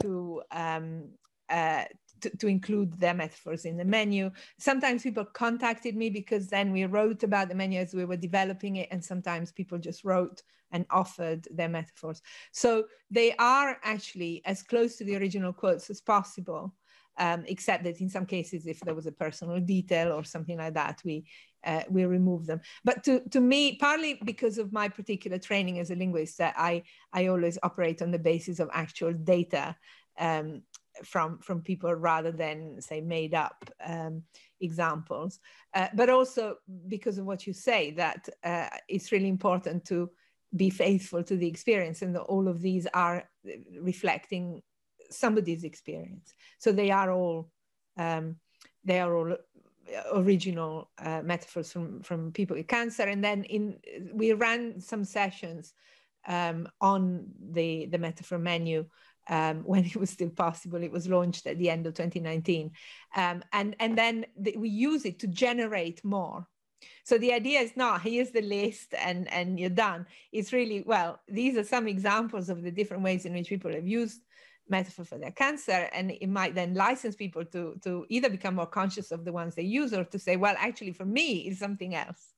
to 0.00 0.40
um, 0.50 1.10
uh, 1.50 1.84
to, 2.20 2.46
include 2.46 2.98
their 2.98 3.14
metaphors 3.14 3.64
in 3.64 3.76
the 3.76 3.84
menu. 3.84 4.30
Sometimes 4.58 5.02
people 5.02 5.24
contacted 5.24 5.96
me 5.96 6.10
because 6.10 6.48
then 6.48 6.72
we 6.72 6.84
wrote 6.84 7.22
about 7.22 7.48
the 7.48 7.54
menu 7.54 7.80
as 7.80 7.94
we 7.94 8.04
were 8.04 8.16
developing 8.16 8.76
it, 8.76 8.88
and 8.90 9.04
sometimes 9.04 9.52
people 9.52 9.78
just 9.78 10.04
wrote 10.04 10.42
and 10.72 10.86
offered 10.90 11.48
their 11.50 11.68
metaphors. 11.68 12.22
So 12.52 12.84
they 13.10 13.34
are 13.36 13.78
actually 13.82 14.42
as 14.44 14.62
close 14.62 14.96
to 14.96 15.04
the 15.04 15.16
original 15.16 15.52
quotes 15.52 15.90
as 15.90 16.00
possible. 16.00 16.74
Um, 17.18 17.44
except 17.48 17.84
that 17.84 18.00
in 18.00 18.08
some 18.08 18.24
cases, 18.24 18.66
if 18.66 18.80
there 18.80 18.94
was 18.94 19.06
a 19.06 19.12
personal 19.12 19.60
detail 19.60 20.12
or 20.12 20.24
something 20.24 20.56
like 20.56 20.72
that, 20.74 21.02
we 21.04 21.26
uh, 21.64 21.82
we 21.90 22.04
remove 22.06 22.46
them. 22.46 22.60
But 22.84 23.04
to, 23.04 23.20
to 23.30 23.40
me, 23.40 23.76
partly 23.76 24.18
because 24.24 24.56
of 24.56 24.72
my 24.72 24.88
particular 24.88 25.38
training 25.38 25.78
as 25.80 25.90
a 25.90 25.96
linguist, 25.96 26.40
I 26.40 26.82
I 27.12 27.26
always 27.26 27.58
operate 27.62 28.00
on 28.00 28.10
the 28.10 28.18
basis 28.18 28.60
of 28.60 28.70
actual 28.72 29.12
data. 29.12 29.76
Um, 30.18 30.62
from 31.04 31.38
from 31.38 31.62
people 31.62 31.94
rather 31.94 32.32
than 32.32 32.80
say 32.80 33.00
made 33.00 33.34
up 33.34 33.70
um, 33.84 34.22
examples. 34.60 35.40
Uh, 35.74 35.88
but 35.94 36.10
also 36.10 36.56
because 36.88 37.18
of 37.18 37.26
what 37.26 37.46
you 37.46 37.52
say 37.52 37.90
that 37.92 38.28
uh, 38.44 38.68
it's 38.88 39.12
really 39.12 39.28
important 39.28 39.84
to 39.86 40.10
be 40.56 40.70
faithful 40.70 41.22
to 41.22 41.36
the 41.36 41.46
experience 41.46 42.02
and 42.02 42.16
all 42.16 42.48
of 42.48 42.60
these 42.60 42.86
are 42.92 43.28
reflecting 43.80 44.60
somebody's 45.10 45.64
experience. 45.64 46.34
So 46.58 46.72
they 46.72 46.90
are 46.90 47.10
all 47.12 47.50
um, 47.96 48.36
they 48.84 49.00
are 49.00 49.14
all 49.14 49.36
original 50.12 50.90
uh, 50.98 51.22
metaphors 51.22 51.72
from 51.72 52.02
from 52.02 52.32
people 52.32 52.56
with 52.56 52.68
cancer. 52.68 53.04
And 53.04 53.22
then 53.22 53.44
in 53.44 53.78
we 54.12 54.32
ran 54.32 54.80
some 54.80 55.04
sessions 55.04 55.74
um, 56.26 56.68
on 56.80 57.26
the 57.52 57.86
the 57.86 57.98
metaphor 57.98 58.38
menu 58.38 58.86
um, 59.30 59.60
when 59.64 59.84
it 59.84 59.96
was 59.96 60.10
still 60.10 60.28
possible. 60.28 60.82
It 60.82 60.92
was 60.92 61.08
launched 61.08 61.46
at 61.46 61.58
the 61.58 61.70
end 61.70 61.86
of 61.86 61.94
2019. 61.94 62.72
Um, 63.16 63.42
and, 63.52 63.74
and 63.80 63.96
then 63.96 64.26
the, 64.38 64.56
we 64.58 64.68
use 64.68 65.06
it 65.06 65.20
to 65.20 65.26
generate 65.26 66.04
more. 66.04 66.46
So 67.04 67.18
the 67.18 67.32
idea 67.32 67.60
is 67.60 67.76
not 67.76 68.02
here's 68.02 68.30
the 68.30 68.42
list 68.42 68.94
and, 68.94 69.30
and 69.32 69.60
you're 69.60 69.70
done. 69.70 70.06
It's 70.32 70.52
really, 70.52 70.82
well, 70.86 71.20
these 71.28 71.56
are 71.56 71.64
some 71.64 71.86
examples 71.86 72.48
of 72.48 72.62
the 72.62 72.70
different 72.70 73.02
ways 73.02 73.24
in 73.24 73.34
which 73.34 73.48
people 73.48 73.72
have 73.72 73.86
used 73.86 74.20
metaphor 74.68 75.04
for 75.04 75.18
their 75.18 75.32
cancer. 75.32 75.88
And 75.92 76.10
it 76.10 76.28
might 76.28 76.54
then 76.54 76.74
license 76.74 77.16
people 77.16 77.44
to, 77.46 77.78
to 77.82 78.06
either 78.08 78.30
become 78.30 78.54
more 78.54 78.66
conscious 78.66 79.10
of 79.10 79.24
the 79.24 79.32
ones 79.32 79.54
they 79.54 79.62
use 79.62 79.92
or 79.92 80.04
to 80.04 80.18
say, 80.18 80.36
well, 80.36 80.54
actually, 80.58 80.92
for 80.92 81.04
me, 81.04 81.40
it's 81.40 81.58
something 81.58 81.94
else. 81.94 82.32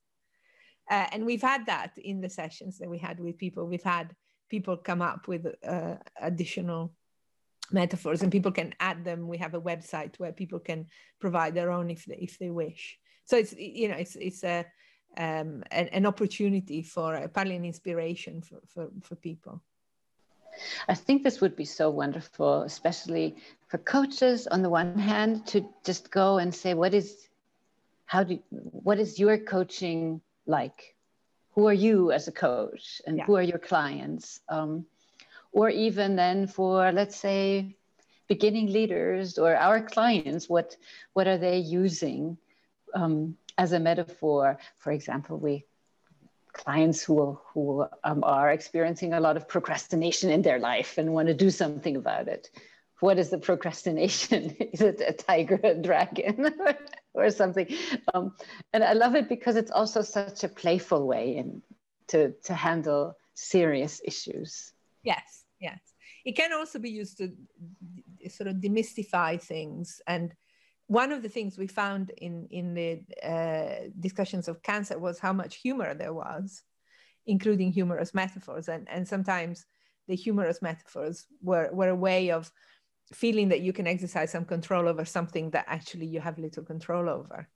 Uh, 0.89 1.07
and 1.13 1.25
we've 1.25 1.41
had 1.41 1.65
that 1.67 1.97
in 1.97 2.19
the 2.19 2.29
sessions 2.29 2.77
that 2.79 2.89
we 2.89 2.97
had 2.97 3.19
with 3.19 3.37
people. 3.37 3.65
We've 3.65 3.83
had 3.83 4.13
people 4.53 4.77
come 4.77 5.01
up 5.01 5.27
with 5.27 5.43
uh, 5.67 5.95
additional 6.21 6.93
metaphors 7.71 8.21
and 8.21 8.31
people 8.31 8.51
can 8.51 8.69
add 8.79 9.03
them. 9.03 9.27
We 9.27 9.39
have 9.39 9.55
a 9.55 9.65
website 9.71 10.13
where 10.19 10.31
people 10.31 10.59
can 10.59 10.85
provide 11.19 11.55
their 11.55 11.71
own 11.71 11.89
if 11.89 12.05
they, 12.05 12.19
if 12.27 12.37
they 12.37 12.51
wish. 12.51 12.99
So 13.25 13.33
it's 13.41 13.53
you 13.57 13.87
know 13.89 13.99
it's 14.03 14.15
it's 14.15 14.43
a 14.43 14.57
um, 15.17 15.63
an, 15.79 15.87
an, 15.97 16.05
opportunity 16.05 16.81
for 16.81 17.09
uh, 17.15 17.27
partly 17.27 17.55
an 17.55 17.65
inspiration 17.65 18.41
for, 18.41 18.59
for, 18.71 18.85
for 19.05 19.15
people. 19.15 19.61
I 20.87 20.95
think 20.95 21.23
this 21.23 21.39
would 21.41 21.55
be 21.55 21.65
so 21.65 21.89
wonderful, 21.89 22.63
especially 22.63 23.35
for 23.69 23.77
coaches 23.77 24.47
on 24.47 24.63
the 24.63 24.69
one 24.81 24.97
hand, 24.97 25.45
to 25.51 25.57
just 25.85 26.09
go 26.09 26.39
and 26.39 26.53
say, 26.53 26.73
what 26.73 26.93
is, 26.95 27.29
how 28.05 28.23
do, 28.23 28.39
what 28.87 28.97
is 28.99 29.19
your 29.19 29.37
coaching 29.37 30.21
like? 30.47 30.92
Who 31.53 31.67
are 31.67 31.73
you 31.73 32.11
as 32.11 32.27
a 32.27 32.31
coach 32.31 33.01
and 33.05 33.17
yeah. 33.17 33.25
who 33.25 33.35
are 33.35 33.41
your 33.41 33.59
clients? 33.59 34.41
Um, 34.49 34.85
or 35.51 35.69
even 35.69 36.15
then 36.15 36.47
for 36.47 36.91
let's 36.91 37.15
say 37.15 37.75
beginning 38.27 38.71
leaders 38.71 39.37
or 39.37 39.55
our 39.55 39.79
clients 39.81 40.49
what 40.49 40.75
what 41.13 41.27
are 41.27 41.37
they 41.37 41.59
using 41.59 42.37
um, 42.95 43.37
as 43.57 43.71
a 43.71 43.79
metaphor? 43.79 44.57
For 44.77 44.91
example 44.91 45.37
we 45.37 45.65
clients 46.53 47.03
who 47.03 47.39
who 47.53 47.85
um, 48.03 48.23
are 48.23 48.51
experiencing 48.51 49.13
a 49.13 49.19
lot 49.19 49.37
of 49.37 49.47
procrastination 49.47 50.29
in 50.29 50.41
their 50.41 50.59
life 50.59 50.97
and 50.97 51.13
want 51.13 51.27
to 51.27 51.33
do 51.33 51.49
something 51.49 51.95
about 51.95 52.27
it. 52.27 52.49
What 52.99 53.19
is 53.19 53.29
the 53.29 53.37
procrastination? 53.37 54.55
Is 54.59 54.81
it 54.81 55.01
a 55.05 55.11
tiger 55.11 55.59
a 55.63 55.75
dragon 55.75 56.53
or 57.23 57.29
something. 57.29 57.67
Um, 58.13 58.35
and 58.73 58.83
I 58.83 58.93
love 58.93 59.15
it 59.15 59.29
because 59.29 59.55
it's 59.55 59.71
also 59.71 60.01
such 60.01 60.43
a 60.43 60.49
playful 60.49 61.07
way 61.07 61.35
in, 61.35 61.61
to, 62.07 62.33
to 62.45 62.53
handle 62.53 63.15
serious 63.33 64.01
issues. 64.03 64.73
Yes, 65.03 65.45
yes. 65.59 65.79
It 66.25 66.35
can 66.35 66.53
also 66.53 66.79
be 66.79 66.89
used 66.89 67.17
to 67.17 67.31
sort 68.29 68.47
of 68.47 68.55
demystify 68.57 69.41
things. 69.41 70.01
And 70.07 70.33
one 70.87 71.11
of 71.11 71.21
the 71.21 71.29
things 71.29 71.57
we 71.57 71.67
found 71.67 72.11
in, 72.17 72.47
in 72.49 72.73
the 72.73 73.01
uh, 73.27 73.89
discussions 73.99 74.47
of 74.47 74.63
cancer 74.63 74.97
was 74.97 75.19
how 75.19 75.33
much 75.33 75.57
humor 75.57 75.93
there 75.93 76.13
was, 76.13 76.63
including 77.25 77.71
humorous 77.71 78.13
metaphors. 78.13 78.69
And, 78.69 78.87
and 78.89 79.07
sometimes 79.07 79.65
the 80.07 80.15
humorous 80.15 80.61
metaphors 80.61 81.25
were, 81.41 81.69
were 81.73 81.89
a 81.89 81.95
way 81.95 82.31
of 82.31 82.51
feeling 83.11 83.49
that 83.49 83.61
you 83.61 83.73
can 83.73 83.87
exercise 83.87 84.31
some 84.31 84.45
control 84.45 84.87
over 84.87 85.05
something 85.05 85.49
that 85.51 85.65
actually 85.67 86.05
you 86.05 86.19
have 86.19 86.37
little 86.37 86.63
control 86.63 87.09
over. 87.09 87.47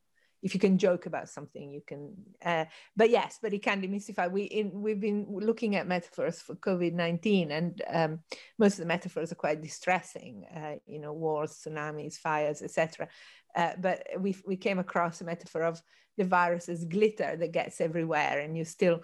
If 0.44 0.54
you 0.54 0.60
can 0.60 0.78
joke 0.78 1.08
about 1.08 1.30
something 1.30 1.72
you 1.72 1.82
can 1.86 2.14
uh, 2.46 2.66
but 2.96 3.10
yes 3.10 3.40
but 3.42 3.54
it 3.54 3.64
can 3.64 3.82
demystify 3.82 4.32
we 4.32 4.44
in, 4.44 4.72
we've 4.72 5.00
been 5.00 5.26
looking 5.30 5.76
at 5.76 5.88
metaphors 5.88 6.40
for 6.40 6.54
covid-19 6.56 7.52
and 7.52 7.82
um, 7.90 8.20
most 8.60 8.74
of 8.74 8.80
the 8.80 8.86
metaphors 8.86 9.32
are 9.32 9.36
quite 9.36 9.64
distressing 9.64 10.46
uh, 10.56 10.76
you 10.86 11.00
know 11.00 11.12
wars 11.12 11.60
tsunamis 11.66 12.18
fires 12.18 12.62
etc 12.62 13.10
uh, 13.56 13.72
but 13.80 14.06
we 14.20 14.36
we 14.46 14.56
came 14.56 14.78
across 14.78 15.22
a 15.22 15.26
metaphor 15.26 15.64
of 15.64 15.82
the 16.18 16.24
virus 16.24 16.70
as 16.70 16.86
glitter 16.86 17.36
that 17.36 17.52
gets 17.52 17.82
everywhere 17.82 18.40
and 18.40 18.58
you 18.58 18.64
still 18.64 19.02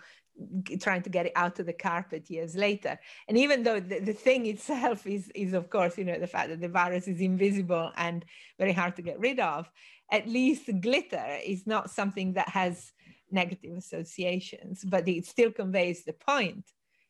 trying 0.79 1.01
to 1.03 1.09
get 1.09 1.25
it 1.27 1.31
out 1.35 1.59
of 1.59 1.65
the 1.65 1.73
carpet 1.73 2.29
years 2.29 2.55
later. 2.55 2.99
And 3.27 3.37
even 3.37 3.63
though 3.63 3.79
the, 3.79 3.99
the 3.99 4.13
thing 4.13 4.45
itself 4.45 5.05
is, 5.05 5.29
is, 5.35 5.53
of 5.53 5.69
course, 5.69 5.97
you 5.97 6.05
know, 6.05 6.19
the 6.19 6.27
fact 6.27 6.49
that 6.49 6.61
the 6.61 6.69
virus 6.69 7.07
is 7.07 7.21
invisible 7.21 7.91
and 7.97 8.25
very 8.57 8.73
hard 8.73 8.95
to 8.95 9.01
get 9.01 9.19
rid 9.19 9.39
of, 9.39 9.69
at 10.11 10.27
least 10.27 10.69
glitter 10.81 11.37
is 11.45 11.65
not 11.65 11.89
something 11.89 12.33
that 12.33 12.49
has 12.49 12.91
negative 13.31 13.77
associations, 13.77 14.83
but 14.83 15.07
it 15.07 15.25
still 15.25 15.51
conveys 15.51 16.03
the 16.03 16.13
point, 16.13 16.65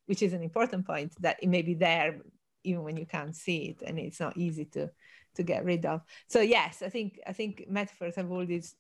which 0.05 0.21
is 0.21 0.33
an 0.33 0.43
important 0.43 0.85
point, 0.85 1.13
that 1.21 1.37
it 1.41 1.49
may 1.49 1.61
be 1.61 1.73
there 1.73 2.19
even 2.63 2.83
when 2.83 2.97
you 2.97 3.05
can't 3.05 3.35
see 3.35 3.65
it 3.65 3.83
and 3.85 3.99
it's 3.99 4.19
not 4.19 4.37
easy 4.37 4.65
to 4.65 4.89
to 5.35 5.43
get 5.43 5.65
rid 5.65 5.85
of. 5.85 6.01
So 6.27 6.41
yes, 6.41 6.83
I 6.83 6.89
think 6.89 7.19
I 7.27 7.33
think 7.33 7.65
metaphors 7.67 8.15
have 8.15 8.31
all 8.31 8.45
these 8.45 8.75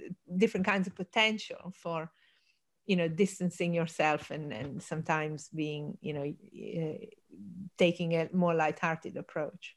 uh, 0.00 0.12
different 0.36 0.66
kinds 0.66 0.86
of 0.86 0.94
potential 0.94 1.72
for 1.72 2.10
you 2.86 2.96
know 2.96 3.08
distancing 3.08 3.72
yourself 3.74 4.30
and 4.30 4.52
and 4.52 4.82
sometimes 4.82 5.48
being 5.48 5.96
you 6.00 6.12
know 6.12 6.24
uh, 6.24 7.06
taking 7.78 8.14
a 8.14 8.28
more 8.32 8.54
light-hearted 8.54 9.16
approach. 9.16 9.76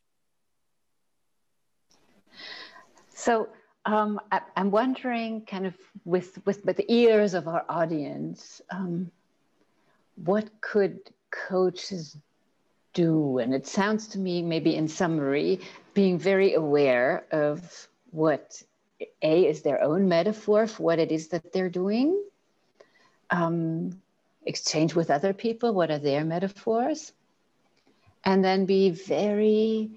So 3.09 3.49
um, 3.85 4.19
I, 4.31 4.41
am 4.55 4.69
wondering 4.69 5.45
kind 5.45 5.65
of 5.65 5.75
with, 6.05 6.39
with 6.45 6.63
with 6.65 6.77
the 6.77 6.91
ears 6.91 7.33
of 7.33 7.47
our 7.47 7.65
audience 7.69 8.61
um, 8.69 9.11
what 10.23 10.49
could 10.61 10.99
coaches 11.31 12.17
do? 12.93 13.37
And 13.39 13.53
it 13.53 13.67
sounds 13.67 14.07
to 14.09 14.19
me 14.19 14.41
maybe 14.41 14.75
in 14.75 14.87
summary 14.87 15.61
being 15.93 16.17
very 16.17 16.53
aware 16.53 17.25
of 17.31 17.87
what 18.11 18.61
a 19.21 19.45
is 19.45 19.61
their 19.61 19.81
own 19.81 20.07
metaphor 20.07 20.67
for 20.67 20.83
what 20.83 20.99
it 20.99 21.11
is 21.11 21.27
that 21.29 21.53
they're 21.53 21.69
doing 21.69 22.23
um, 23.29 24.01
exchange 24.45 24.95
with 24.95 25.11
other 25.11 25.33
people 25.33 25.73
what 25.73 25.91
are 25.91 25.99
their 25.99 26.23
metaphors 26.23 27.13
and 28.23 28.43
then 28.43 28.65
be 28.65 28.89
very 28.89 29.89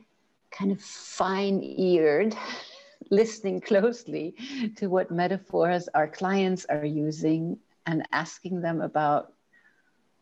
kind 0.51 0.73
of 0.73 0.81
fine 0.81 1.63
eared 1.63 2.37
listening 3.11 3.61
closely 3.61 4.35
to 4.77 4.89
what 4.89 5.11
metaphors 5.11 5.89
our 5.95 6.09
clients 6.09 6.65
are 6.67 6.85
using 6.85 7.59
and 7.87 8.07
asking 8.13 8.61
them 8.61 8.81
about 8.81 9.33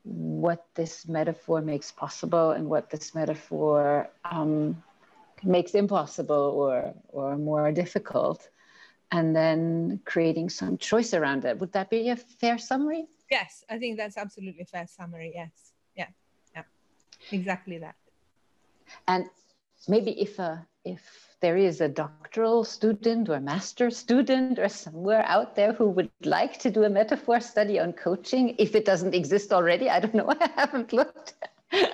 what 0.04 0.64
this 0.74 1.06
metaphor 1.06 1.60
makes 1.60 1.92
possible 1.92 2.52
and 2.52 2.68
what 2.68 2.88
this 2.88 3.14
metaphor 3.14 4.08
um, 4.24 4.82
makes 5.42 5.74
impossible 5.74 6.34
or, 6.34 6.94
or 7.08 7.36
more 7.36 7.70
difficult, 7.72 8.48
and 9.10 9.34
then 9.34 10.00
creating 10.04 10.50
some 10.50 10.78
choice 10.78 11.14
around 11.14 11.44
it. 11.44 11.58
Would 11.58 11.72
that 11.72 11.90
be 11.90 12.08
a 12.10 12.16
fair 12.16 12.58
summary? 12.58 13.06
Yes, 13.30 13.64
I 13.68 13.78
think 13.78 13.96
that's 13.96 14.16
absolutely 14.16 14.62
a 14.62 14.66
fair 14.66 14.86
summary. 14.86 15.32
Yes. 15.34 15.72
Yeah. 15.96 16.08
Yeah. 16.54 16.62
Exactly 17.30 17.78
that. 17.78 17.96
And 19.06 19.26
maybe 19.86 20.20
if 20.20 20.38
a 20.38 20.66
if 20.84 21.36
there 21.40 21.56
is 21.56 21.80
a 21.80 21.88
doctoral 21.88 22.64
student 22.64 23.28
or 23.28 23.38
master 23.40 23.90
student 23.90 24.58
or 24.58 24.68
somewhere 24.68 25.24
out 25.26 25.54
there 25.54 25.72
who 25.72 25.88
would 25.90 26.10
like 26.24 26.58
to 26.58 26.70
do 26.70 26.84
a 26.84 26.88
metaphor 26.88 27.40
study 27.40 27.78
on 27.78 27.92
coaching, 27.92 28.54
if 28.58 28.74
it 28.74 28.84
doesn't 28.84 29.14
exist 29.14 29.52
already, 29.52 29.88
I 29.90 30.00
don't 30.00 30.14
know, 30.14 30.30
I 30.40 30.50
haven't 30.56 30.92
looked. 30.92 31.34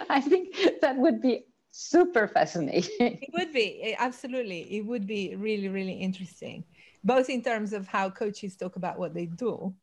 I 0.09 0.21
think 0.21 0.57
that 0.81 0.97
would 0.97 1.21
be 1.21 1.45
super 1.71 2.29
fascinating. 2.29 3.19
It 3.21 3.31
would 3.35 3.53
be, 3.53 3.95
absolutely. 3.99 4.61
It 4.77 4.87
would 4.87 5.07
be 5.07 5.35
really, 5.35 5.69
really 5.69 5.95
interesting, 5.95 6.65
both 7.05 7.29
in 7.31 7.43
terms 7.43 7.73
of 7.73 7.87
how 7.87 8.11
coaches 8.11 8.57
talk 8.57 8.77
about 8.77 8.99
what 8.99 9.15
they 9.15 9.27
do. 9.27 9.75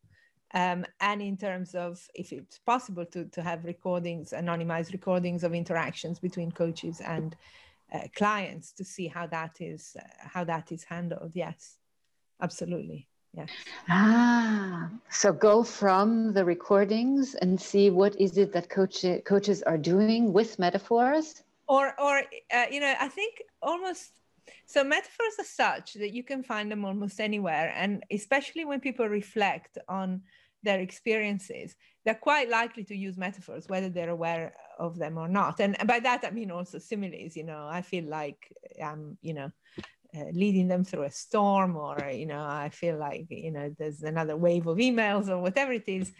Um, 0.54 0.84
and 1.00 1.22
in 1.22 1.36
terms 1.38 1.74
of 1.74 2.06
if 2.14 2.30
it's 2.32 2.58
possible 2.58 3.06
to, 3.06 3.24
to 3.26 3.42
have 3.42 3.64
recordings, 3.64 4.32
anonymized 4.36 4.92
recordings 4.92 5.44
of 5.44 5.54
interactions 5.54 6.18
between 6.18 6.52
coaches 6.52 7.00
and 7.00 7.34
uh, 7.94 8.00
clients 8.14 8.72
to 8.72 8.84
see 8.84 9.06
how 9.06 9.26
that 9.28 9.56
is 9.60 9.96
uh, 9.98 10.02
how 10.18 10.44
that 10.44 10.72
is 10.72 10.84
handled. 10.84 11.32
Yes 11.34 11.78
absolutely. 12.40 13.08
Yes. 13.32 13.48
Ah 13.88 14.90
so 15.12 15.32
go 15.32 15.62
from 15.62 16.32
the 16.32 16.44
recordings 16.44 17.34
and 17.36 17.60
see 17.60 17.90
what 17.90 18.18
is 18.20 18.38
it 18.38 18.52
that 18.52 18.70
coach, 18.70 19.04
coaches 19.26 19.62
are 19.62 19.78
doing 19.78 20.32
with 20.32 20.58
metaphors? 20.58 21.42
Or 21.68 21.98
or 22.00 22.22
uh, 22.52 22.66
you 22.70 22.80
know 22.80 22.94
i 23.00 23.08
think 23.08 23.42
almost 23.62 24.12
so 24.66 24.84
metaphors 24.84 25.34
are 25.38 25.44
such 25.44 25.94
that 25.94 26.12
you 26.12 26.22
can 26.22 26.42
find 26.42 26.70
them 26.70 26.84
almost 26.84 27.20
anywhere 27.20 27.72
and 27.76 28.02
especially 28.10 28.64
when 28.64 28.80
people 28.80 29.08
reflect 29.08 29.78
on 29.88 30.22
their 30.62 30.80
experiences 30.80 31.74
they're 32.04 32.14
quite 32.14 32.48
likely 32.48 32.84
to 32.84 32.96
use 32.96 33.16
metaphors 33.16 33.68
whether 33.68 33.88
they're 33.88 34.10
aware 34.10 34.54
of 34.78 34.98
them 34.98 35.16
or 35.18 35.28
not. 35.28 35.60
And 35.60 35.76
by 35.86 36.00
that 36.00 36.24
i 36.24 36.30
mean 36.30 36.50
also 36.50 36.78
similes 36.78 37.36
you 37.36 37.44
know 37.44 37.66
i 37.70 37.82
feel 37.82 38.04
like 38.04 38.52
i'm 38.82 39.18
you 39.22 39.34
know 39.34 39.50
uh, 40.14 40.24
leading 40.32 40.68
them 40.68 40.84
through 40.84 41.04
a 41.04 41.10
storm 41.10 41.74
or 41.74 42.10
you 42.12 42.26
know 42.26 42.44
i 42.44 42.68
feel 42.68 42.98
like 42.98 43.26
you 43.30 43.50
know 43.50 43.74
there's 43.78 44.02
another 44.02 44.36
wave 44.36 44.66
of 44.66 44.76
emails 44.76 45.28
or 45.28 45.38
whatever 45.38 45.72
it 45.72 45.88
is. 45.88 46.12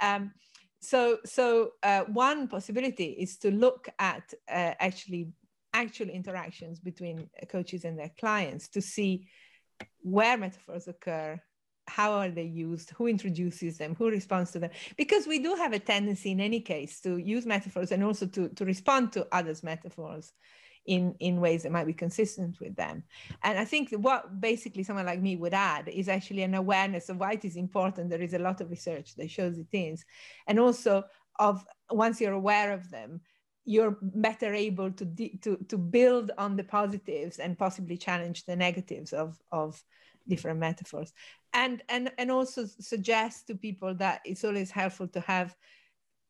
Um, 0.00 0.32
so 0.80 1.18
so 1.24 1.72
uh, 1.82 2.04
one 2.04 2.48
possibility 2.48 3.16
is 3.20 3.36
to 3.38 3.50
look 3.50 3.88
at 3.98 4.32
uh, 4.48 4.74
actually 4.80 5.28
actual 5.72 6.08
interactions 6.08 6.80
between 6.80 7.28
coaches 7.48 7.84
and 7.84 7.98
their 7.98 8.10
clients 8.18 8.68
to 8.68 8.80
see 8.80 9.28
where 10.02 10.36
metaphors 10.36 10.88
occur 10.88 11.40
how 11.90 12.12
are 12.12 12.30
they 12.30 12.44
used 12.44 12.90
who 12.90 13.08
introduces 13.08 13.76
them 13.76 13.94
who 13.96 14.08
responds 14.08 14.52
to 14.52 14.58
them. 14.60 14.70
Because 14.96 15.26
we 15.26 15.40
do 15.40 15.54
have 15.56 15.72
a 15.72 15.78
tendency 15.78 16.30
in 16.30 16.40
any 16.40 16.60
case 16.60 17.00
to 17.00 17.16
use 17.16 17.46
metaphors 17.46 17.90
and 17.90 18.04
also 18.04 18.26
to, 18.26 18.48
to 18.50 18.64
respond 18.64 19.12
to 19.12 19.26
others 19.32 19.62
metaphors 19.62 20.32
in 20.86 21.14
in 21.20 21.40
ways 21.40 21.62
that 21.62 21.72
might 21.72 21.86
be 21.86 21.92
consistent 21.92 22.58
with 22.60 22.74
them. 22.76 23.02
And 23.42 23.58
i 23.58 23.64
think 23.64 23.90
what 23.90 24.40
basically 24.40 24.84
someone 24.84 25.06
like 25.06 25.20
me 25.20 25.36
would 25.36 25.52
add 25.52 25.88
is 25.88 26.08
actually 26.08 26.42
an 26.42 26.54
awareness 26.54 27.08
of 27.08 27.18
why 27.18 27.32
it 27.32 27.44
is 27.44 27.56
important. 27.56 28.08
There 28.08 28.22
is 28.22 28.34
a 28.34 28.38
lot 28.38 28.60
of 28.60 28.70
research 28.70 29.14
that 29.16 29.30
shows 29.30 29.58
it 29.58 29.72
is. 29.72 30.04
And 30.46 30.58
also 30.58 31.04
of 31.38 31.64
once 31.90 32.20
you're 32.20 32.40
aware 32.44 32.72
of 32.72 32.90
them 32.90 33.20
you're 33.70 33.96
better 34.02 34.52
able 34.52 34.90
to 34.90 35.06
to 35.42 35.56
to 35.68 35.78
build 35.78 36.32
on 36.36 36.56
the 36.56 36.64
positives 36.64 37.38
and 37.38 37.56
possibly 37.56 37.96
challenge 37.96 38.44
the 38.44 38.56
negatives 38.56 39.12
of 39.12 39.38
of 39.52 39.80
different 40.26 40.58
metaphors. 40.58 41.12
And 41.52 41.80
and 41.88 42.10
and 42.18 42.32
also 42.32 42.66
suggest 42.66 43.46
to 43.46 43.54
people 43.54 43.94
that 43.94 44.22
it's 44.24 44.44
always 44.44 44.72
helpful 44.72 45.06
to 45.08 45.20
have 45.20 45.54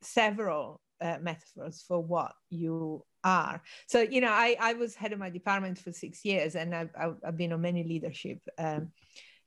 several 0.02 0.82
uh, 1.00 1.16
metaphors 1.22 1.82
for 1.88 1.98
what 1.98 2.34
you 2.50 3.04
are. 3.24 3.62
So 3.86 4.00
you 4.00 4.20
know 4.20 4.32
i 4.32 4.56
i 4.60 4.72
was 4.74 4.94
head 4.94 5.12
of 5.12 5.18
my 5.18 5.30
department 5.30 5.78
for 5.78 5.92
six 5.92 6.24
years 6.24 6.56
and 6.56 6.74
i've, 6.74 6.90
I've 7.26 7.36
been 7.36 7.52
on 7.52 7.60
many 7.60 7.84
leadership 7.84 8.38
um, 8.58 8.92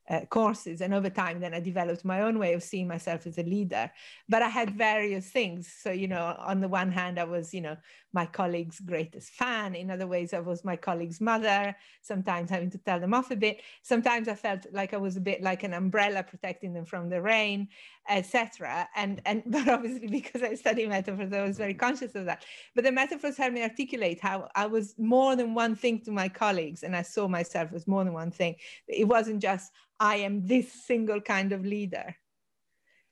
uh, 0.09 0.21
courses 0.29 0.81
and 0.81 0.93
over 0.93 1.09
time 1.09 1.39
then 1.39 1.53
i 1.53 1.59
developed 1.59 2.03
my 2.03 2.21
own 2.21 2.37
way 2.37 2.53
of 2.53 2.61
seeing 2.61 2.87
myself 2.87 3.25
as 3.25 3.37
a 3.37 3.43
leader. 3.43 3.89
But 4.27 4.41
i 4.41 4.49
had 4.49 4.71
various 4.71 5.29
things. 5.29 5.71
So 5.81 5.91
you 5.91 6.07
know 6.07 6.35
on 6.39 6.59
the 6.59 6.67
one 6.67 6.91
hand 6.91 7.19
i 7.19 7.23
was 7.23 7.53
you 7.53 7.61
know 7.61 7.77
my 8.11 8.25
colleague's 8.25 8.79
greatest 8.79 9.31
fan. 9.31 9.75
In 9.75 9.89
other 9.89 10.07
ways 10.07 10.33
i 10.33 10.39
was 10.39 10.65
my 10.65 10.75
colleague's 10.75 11.21
mother. 11.21 11.75
Sometimes 12.01 12.49
having 12.49 12.69
to 12.71 12.77
tell 12.77 12.99
them 12.99 13.13
off 13.13 13.31
a 13.31 13.35
bit. 13.35 13.61
Sometimes 13.81 14.27
i 14.27 14.35
felt 14.35 14.65
like 14.73 14.93
i 14.93 14.97
was 14.97 15.15
a 15.15 15.21
bit 15.21 15.41
like 15.41 15.63
an 15.63 15.73
umbrella 15.73 16.21
protecting 16.23 16.73
them 16.73 16.85
from 16.85 17.09
the 17.09 17.21
rain 17.21 17.69
etc 18.09 18.89
and 18.97 19.21
and 19.25 19.43
but 19.47 19.69
obviously 19.69 20.07
because 20.07 20.43
i 20.43 20.53
study 20.53 20.85
metaphors 20.85 21.31
i 21.31 21.41
was 21.41 21.57
very 21.57 21.73
conscious 21.73 22.13
of 22.15 22.25
that. 22.25 22.43
But 22.75 22.83
the 22.83 22.91
metaphors 22.91 23.37
helped 23.37 23.53
me 23.53 23.63
articulate 23.63 24.19
how 24.19 24.49
i 24.55 24.65
was 24.65 24.95
more 24.97 25.37
than 25.37 25.53
one 25.53 25.75
thing 25.75 26.01
to 26.01 26.11
my 26.11 26.27
colleagues 26.27 26.83
and 26.83 26.93
i 26.93 27.01
saw 27.01 27.29
myself 27.29 27.71
as 27.73 27.87
more 27.87 28.03
than 28.03 28.11
one 28.13 28.31
thing. 28.31 28.55
It 28.87 29.07
wasn't 29.07 29.41
just 29.41 29.71
I 29.99 30.17
am 30.17 30.45
this 30.45 30.71
single 30.71 31.21
kind 31.21 31.51
of 31.51 31.65
leader. 31.65 32.15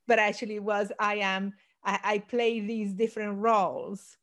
But 0.08 0.20
actually, 0.20 0.60
was 0.60 0.92
I 1.00 1.16
am, 1.16 1.54
I, 1.84 2.00
I 2.04 2.20
play 2.20 2.60
these 2.60 2.94
different 2.94 3.40
roles. 3.40 4.18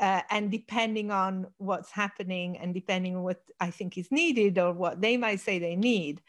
Uh, 0.00 0.22
and 0.30 0.50
depending 0.50 1.10
on 1.10 1.46
what's 1.58 1.90
happening 1.90 2.56
and 2.58 2.74
depending 2.74 3.14
on 3.14 3.22
what 3.22 3.42
I 3.60 3.70
think 3.70 3.96
is 3.98 4.10
needed 4.10 4.58
or 4.58 4.72
what 4.72 5.00
they 5.00 5.16
might 5.16 5.40
say 5.40 5.58
they 5.58 5.76
need, 5.76 6.20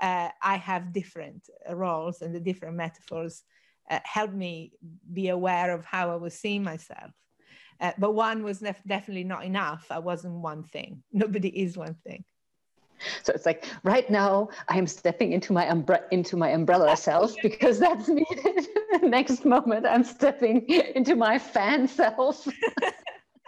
uh, 0.00 0.28
I 0.42 0.56
have 0.56 0.92
different 0.92 1.48
roles 1.70 2.20
and 2.20 2.34
the 2.34 2.40
different 2.40 2.76
metaphors 2.76 3.42
uh, 3.90 4.00
help 4.04 4.32
me 4.32 4.72
be 5.12 5.28
aware 5.28 5.72
of 5.72 5.84
how 5.84 6.10
I 6.10 6.16
was 6.16 6.34
seeing 6.34 6.62
myself. 6.62 7.12
Uh, 7.80 7.92
but 7.98 8.12
one 8.12 8.42
was 8.42 8.60
def- 8.60 8.84
definitely 8.86 9.24
not 9.24 9.44
enough. 9.44 9.86
I 9.90 9.98
wasn't 9.98 10.34
one 10.34 10.62
thing. 10.64 11.02
Nobody 11.12 11.48
is 11.48 11.76
one 11.76 11.96
thing. 12.06 12.24
So 13.22 13.32
it's 13.32 13.46
like 13.46 13.66
right 13.82 14.08
now 14.10 14.48
I 14.68 14.78
am 14.78 14.86
stepping 14.86 15.32
into 15.32 15.52
my 15.52 15.66
umbre- 15.66 16.04
into 16.10 16.36
my 16.36 16.50
umbrella 16.50 16.96
self 17.08 17.34
because 17.42 17.78
that's 17.78 18.08
needed. 18.08 18.66
Next 19.02 19.44
moment 19.44 19.86
I'm 19.86 20.04
stepping 20.04 20.62
into 20.68 21.16
my 21.16 21.38
fan 21.38 21.88
self. 21.88 22.46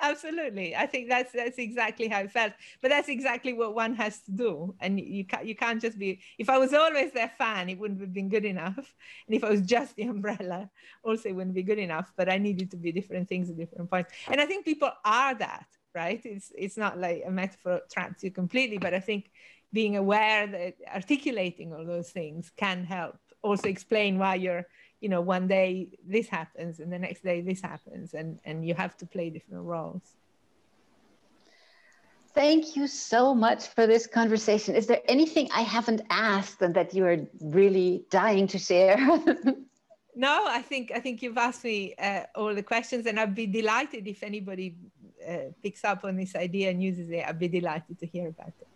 Absolutely, 0.03 0.77
I 0.77 0.87
think 0.87 1.09
that's 1.09 1.33
that's 1.33 1.57
exactly 1.57 2.09
how 2.09 2.21
it 2.21 2.31
felt. 2.31 2.53
But 2.83 2.90
that's 2.90 3.09
exactly 3.09 3.55
what 3.55 3.75
one 3.75 3.95
has 3.95 4.21
to 4.23 4.33
do, 4.33 4.75
and 4.81 5.01
you 5.01 5.25
can't 5.25 5.47
you 5.47 5.55
can't 5.55 5.81
just 5.81 5.99
be. 5.99 6.21
If 6.38 6.51
I 6.51 6.59
was 6.59 6.75
always 6.75 7.12
their 7.12 7.31
fan, 7.38 7.71
it 7.71 7.79
wouldn't 7.79 8.01
have 8.01 8.12
been 8.12 8.29
good 8.29 8.45
enough, 8.45 8.77
and 9.27 9.35
if 9.35 9.43
I 9.43 9.49
was 9.51 9.62
just 9.62 9.97
the 9.97 10.03
umbrella, 10.03 10.69
also 11.03 11.29
it 11.31 11.33
wouldn't 11.37 11.55
be 11.55 11.62
good 11.62 11.79
enough. 11.79 12.12
But 12.17 12.29
I 12.29 12.37
needed 12.37 12.71
to 12.73 12.77
be 12.77 12.93
different 12.93 13.29
things 13.29 13.49
at 13.49 13.57
different 13.57 13.88
points, 13.88 14.12
and 14.29 14.40
I 14.40 14.47
think 14.47 14.67
people 14.67 14.90
are 15.05 15.35
that 15.37 15.67
right? 15.94 16.20
It's 16.24 16.52
it's 16.57 16.76
not 16.76 16.98
like 16.98 17.22
a 17.26 17.30
metaphor 17.30 17.80
traps 17.90 18.22
you 18.24 18.30
completely, 18.30 18.78
but 18.78 18.94
I 18.94 19.00
think 19.00 19.30
being 19.72 19.96
aware 19.96 20.46
that 20.46 20.74
articulating 20.94 21.72
all 21.72 21.85
those 21.85 22.11
things 22.11 22.50
can 22.57 22.85
help 22.85 23.18
also 23.42 23.68
explain 23.68 24.18
why 24.18 24.37
you're 24.37 24.66
you 25.00 25.09
know 25.09 25.20
one 25.20 25.46
day 25.46 25.88
this 26.07 26.28
happens 26.28 26.80
and 26.80 26.90
the 26.92 26.98
next 26.98 27.22
day 27.22 27.40
this 27.42 27.61
happens 27.61 28.14
and 28.14 28.38
and 28.44 28.66
you 28.66 28.74
have 28.74 28.96
to 28.96 29.07
play 29.07 29.28
different 29.30 29.64
roles 29.64 30.14
Thank 32.35 32.74
you 32.74 32.88
so 32.88 33.33
much 33.33 33.68
for 33.68 33.87
this 33.87 34.09
conversation. 34.09 34.74
Is 34.74 34.88
there 34.88 35.00
anything 35.07 35.48
I 35.54 35.61
haven't 35.61 36.02
asked 36.11 36.61
and 36.62 36.74
that 36.74 36.92
you 36.92 37.07
are 37.07 37.18
really 37.40 38.07
dying 38.11 38.48
to 38.48 38.59
share? 38.59 38.96
no, 40.16 40.44
I 40.48 40.61
think 40.61 40.90
I 40.92 40.98
think 40.98 41.22
you've 41.22 41.38
asked 41.38 41.62
me 41.62 41.94
uh, 41.96 42.22
all 42.35 42.52
the 42.52 42.62
questions, 42.62 43.07
and 43.07 43.20
I'd 43.20 43.37
be 43.37 43.46
delighted 43.46 44.09
if 44.09 44.24
anybody 44.24 44.74
uh, 45.28 45.52
picks 45.62 45.84
up 45.84 46.04
on 46.04 46.16
this 46.16 46.34
idea 46.34 46.70
and 46.70 46.82
uses 46.82 47.10
it, 47.10 47.24
I'd 47.26 47.38
be 47.38 47.48
delighted 47.48 47.98
to 48.00 48.06
hear 48.06 48.28
about 48.28 48.48
it. 48.48 48.68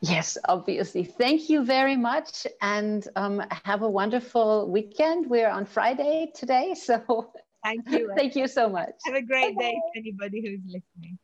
Yes, 0.00 0.38
obviously. 0.48 1.04
Thank 1.04 1.50
you 1.50 1.64
very 1.64 1.96
much 1.96 2.46
and 2.60 3.06
um, 3.16 3.42
have 3.64 3.82
a 3.82 3.90
wonderful 3.90 4.70
weekend. 4.70 5.28
We're 5.28 5.50
on 5.50 5.66
Friday 5.66 6.30
today, 6.34 6.74
so 6.78 7.32
thank 7.64 7.88
you. 7.90 8.12
thank 8.16 8.36
you 8.36 8.46
so 8.46 8.68
much. 8.68 8.94
Have 9.06 9.16
a 9.16 9.22
great 9.22 9.58
day, 9.58 9.76
anybody 9.96 10.40
who's 10.40 10.60
listening. 10.64 11.18